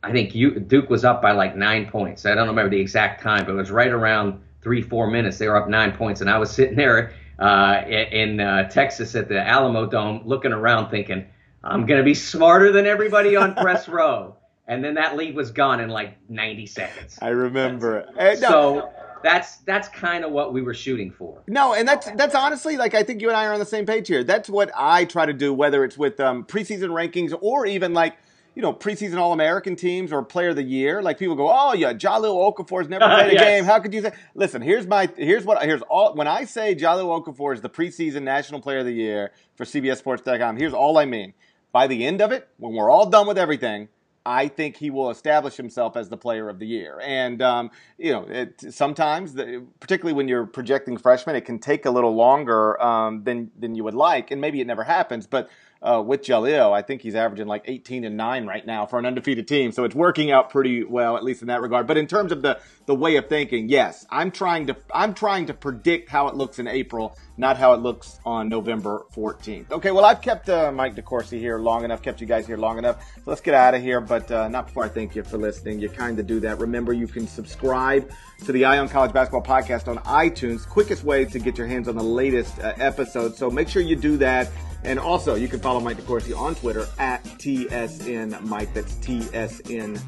I 0.03 0.13
think 0.13 0.33
Duke 0.69 0.91
was 0.91 1.07
up 1.07 1.23
by 1.23 1.33
like 1.33 1.57
nine 1.57 1.89
points. 1.89 2.27
I 2.27 2.35
don't 2.35 2.49
remember 2.49 2.69
the 2.69 2.81
exact 2.81 3.23
time, 3.23 3.47
but 3.47 3.53
it 3.53 3.57
was 3.57 3.71
right 3.71 3.91
around 3.91 4.43
three, 4.61 4.83
four 4.83 5.07
minutes. 5.07 5.39
They 5.39 5.49
were 5.49 5.57
up 5.57 5.71
nine 5.71 5.93
points, 5.93 6.21
and 6.21 6.29
I 6.29 6.37
was 6.37 6.51
sitting 6.51 6.77
there 6.77 7.15
uh, 7.39 7.83
in 7.89 8.41
uh, 8.41 8.69
Texas 8.69 9.15
at 9.15 9.29
the 9.29 9.35
Alamodome, 9.35 10.27
looking 10.27 10.53
around 10.53 10.91
thinking, 10.91 11.27
I'm 11.65 11.87
going 11.87 11.99
to 11.99 12.05
be 12.05 12.15
smarter 12.15 12.73
than 12.73 12.87
everybody 12.87 13.37
on 13.37 13.55
press 13.57 13.89
row. 13.89 14.37
And 14.69 14.83
then 14.83 14.95
that 14.95 15.17
lead 15.17 15.35
was 15.35 15.51
gone 15.51 15.81
in 15.81 15.91
like 15.91 16.17
90 16.31 16.67
seconds. 16.67 17.19
I 17.21 17.29
remember. 17.29 18.07
No. 18.17 18.35
So 18.35 18.93
that's 19.23 19.59
that's 19.59 19.89
kind 19.89 20.25
of 20.25 20.33
what 20.33 20.53
we 20.53 20.63
were 20.63 20.75
shooting 20.75 21.11
for. 21.11 21.43
No, 21.47 21.75
and 21.75 21.87
that's 21.87 22.11
that's 22.13 22.35
honestly 22.35 22.77
like 22.77 22.95
I 22.95 23.03
think 23.03 23.21
you 23.21 23.29
and 23.29 23.37
I 23.37 23.47
are 23.47 23.53
on 23.53 23.59
the 23.59 23.67
same 23.67 23.87
page 23.87 24.09
here. 24.09 24.25
That's 24.25 24.49
what 24.49 24.71
I 24.77 25.05
try 25.05 25.27
to 25.27 25.33
do, 25.33 25.53
whether 25.55 25.85
it's 25.85 25.99
with 25.99 26.21
um, 26.21 26.45
preseason 26.45 26.91
rankings 26.91 27.37
or 27.41 27.67
even 27.67 27.93
like 27.93 28.17
you 28.55 28.63
know 28.63 28.73
preseason 28.73 29.19
All 29.19 29.33
American 29.33 29.77
teams 29.77 30.13
or 30.13 30.23
Player 30.23 30.51
of 30.51 30.57
the 30.57 30.63
Year. 30.63 31.03
Like 31.03 31.19
people 31.19 31.35
go, 31.35 31.49
oh 31.51 31.73
yeah, 31.75 31.93
Jahlil 31.93 32.55
Okafor's 32.55 32.89
never 32.89 33.05
played 33.15 33.31
a 33.31 33.35
yes. 33.35 33.43
game. 33.43 33.65
How 33.65 33.79
could 33.81 33.95
you 33.95 34.03
say? 34.03 34.13
Listen, 34.35 34.63
here's 34.63 34.87
my 34.87 35.09
here's 35.17 35.45
what 35.45 35.63
here's 35.63 35.83
all 35.83 36.15
when 36.15 36.27
I 36.27 36.45
say 36.45 36.75
Jahlil 36.75 37.25
Okafor 37.25 37.55
is 37.55 37.61
the 37.61 37.71
preseason 37.71 38.23
National 38.23 38.61
Player 38.61 38.79
of 38.79 38.87
the 38.87 38.93
Year 38.93 39.33
for 39.57 39.65
CBSSports.com. 39.65 40.57
Here's 40.57 40.75
all 40.75 40.99
I 40.99 41.05
mean. 41.05 41.35
By 41.73 41.87
the 41.87 42.05
end 42.05 42.21
of 42.21 42.33
it, 42.33 42.49
when 42.59 42.75
we're 42.75 42.91
all 42.91 43.09
done 43.09 43.27
with 43.27 43.39
everything, 43.39 43.89
I 44.25 44.49
think 44.49 44.77
he 44.77 44.91
will 44.91 45.11
establish 45.11 45.57
himself 45.57 45.97
as 45.97 46.09
the 46.09 46.17
player 46.17 46.49
of 46.49 46.59
the 46.59 46.67
year. 46.67 47.01
And, 47.03 47.43
um, 47.43 47.71
you 47.99 48.13
know, 48.13 48.25
it, 48.25 48.73
sometimes, 48.73 49.35
the, 49.35 49.65
particularly 49.81 50.17
when 50.17 50.29
you're 50.29 50.47
projecting 50.47 50.97
freshmen, 50.97 51.35
it 51.35 51.45
can 51.45 51.59
take 51.59 51.87
a 51.87 51.91
little 51.91 52.15
longer 52.15 52.81
um, 52.83 53.25
than, 53.25 53.51
than 53.59 53.75
you 53.75 53.85
would 53.85 53.95
like. 53.95 54.31
And 54.31 54.41
maybe 54.41 54.61
it 54.61 54.67
never 54.67 54.85
happens. 54.85 55.27
But 55.27 55.51
uh, 55.83 56.03
with 56.05 56.23
Jahlil, 56.23 56.73
I 56.73 56.83
think 56.83 57.03
he's 57.03 57.17
averaging 57.17 57.49
like 57.49 57.65
18 57.67 58.05
and 58.05 58.17
9 58.17 58.47
right 58.47 58.65
now 58.65 58.87
for 58.87 58.99
an 58.99 59.07
undefeated 59.07 59.49
team. 59.49 59.73
So 59.73 59.85
it's 59.85 59.95
working 59.95 60.31
out 60.31 60.51
pretty 60.51 60.85
well, 60.85 61.17
at 61.17 61.25
least 61.25 61.43
in 61.43 61.49
that 61.49 61.61
regard. 61.61 61.87
But 61.87 61.97
in 61.97 62.07
terms 62.07 62.31
of 62.31 62.43
the, 62.43 62.61
the 62.87 62.95
way 62.95 63.17
of 63.17 63.29
thinking, 63.29 63.69
yes, 63.69 64.07
I'm 64.11 64.31
trying 64.31 64.69
to 64.69 64.77
I'm 64.95 65.15
trying 65.15 65.47
to 65.47 65.55
predict 65.55 66.09
how 66.09 66.29
it 66.29 66.37
looks 66.37 66.59
in 66.61 66.69
April, 66.69 67.17
not 67.37 67.57
how 67.57 67.73
it 67.73 67.81
looks 67.81 68.19
on 68.25 68.49
November 68.49 69.05
14th. 69.15 69.71
Okay, 69.71 69.91
well 69.91 70.05
I've 70.05 70.21
kept 70.21 70.49
uh, 70.49 70.71
Mike 70.73 70.95
DeCourcy 70.95 71.39
here 71.39 71.59
long 71.59 71.85
enough, 71.85 72.03
kept 72.03 72.21
you 72.21 72.27
guys 72.27 72.47
here 72.47 72.57
long 72.57 72.79
enough. 72.79 73.03
So 73.17 73.23
let's 73.27 73.41
get 73.41 73.55
out 73.55 73.75
of 73.75 73.83
here. 73.83 74.01
But 74.01 74.31
uh, 74.31 74.49
not 74.49 74.67
before 74.67 74.85
I 74.85 74.89
thank 74.89 75.15
you 75.15 75.23
for 75.23 75.39
listening. 75.39 75.81
You 75.81 75.89
kind 75.89 76.19
of 76.19 76.27
do 76.27 76.41
that. 76.41 76.59
Remember, 76.59 76.93
you 76.93 77.07
can 77.07 77.27
subscribe 77.27 78.11
to 78.45 78.53
the 78.53 78.65
Eye 78.65 78.79
on 78.79 78.89
College 78.89 79.13
Basketball 79.13 79.43
podcast 79.43 79.89
on 79.89 79.99
iTunes. 79.99 80.69
Quickest 80.69 81.05
way 81.05 81.25
to 81.25 81.39
get 81.39 81.57
your 81.57 81.67
hands 81.67 81.89
on 81.89 81.97
the 81.97 82.03
latest 82.03 82.59
uh, 82.59 82.75
episode. 82.77 83.37
So 83.37 83.51
make 83.51 83.69
sure 83.69 83.83
you 83.83 83.97
do 83.97 84.17
that. 84.19 84.51
And 84.85 84.99
also, 84.99 85.37
you 85.37 85.47
can 85.47 85.61
follow 85.61 85.81
Mike 85.81 85.97
DeCourcy 85.97 86.37
on 86.37 86.55
Twitter 86.57 86.87
at 86.99 87.23
TSN 87.23 88.41
Mike. 88.43 88.75
That's 88.75 88.95
TSN 88.97 90.01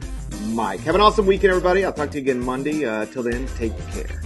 Mike. 0.52 0.80
Have 0.80 0.96
an 0.96 1.00
awesome 1.00 1.26
weekend, 1.26 1.52
everybody. 1.52 1.84
I'll 1.84 1.92
talk 1.92 2.10
to 2.10 2.18
you 2.18 2.22
again 2.22 2.40
Monday. 2.40 2.84
Uh, 2.84 3.06
till 3.06 3.22
then, 3.22 3.46
take 3.56 3.76
care. 3.92 4.20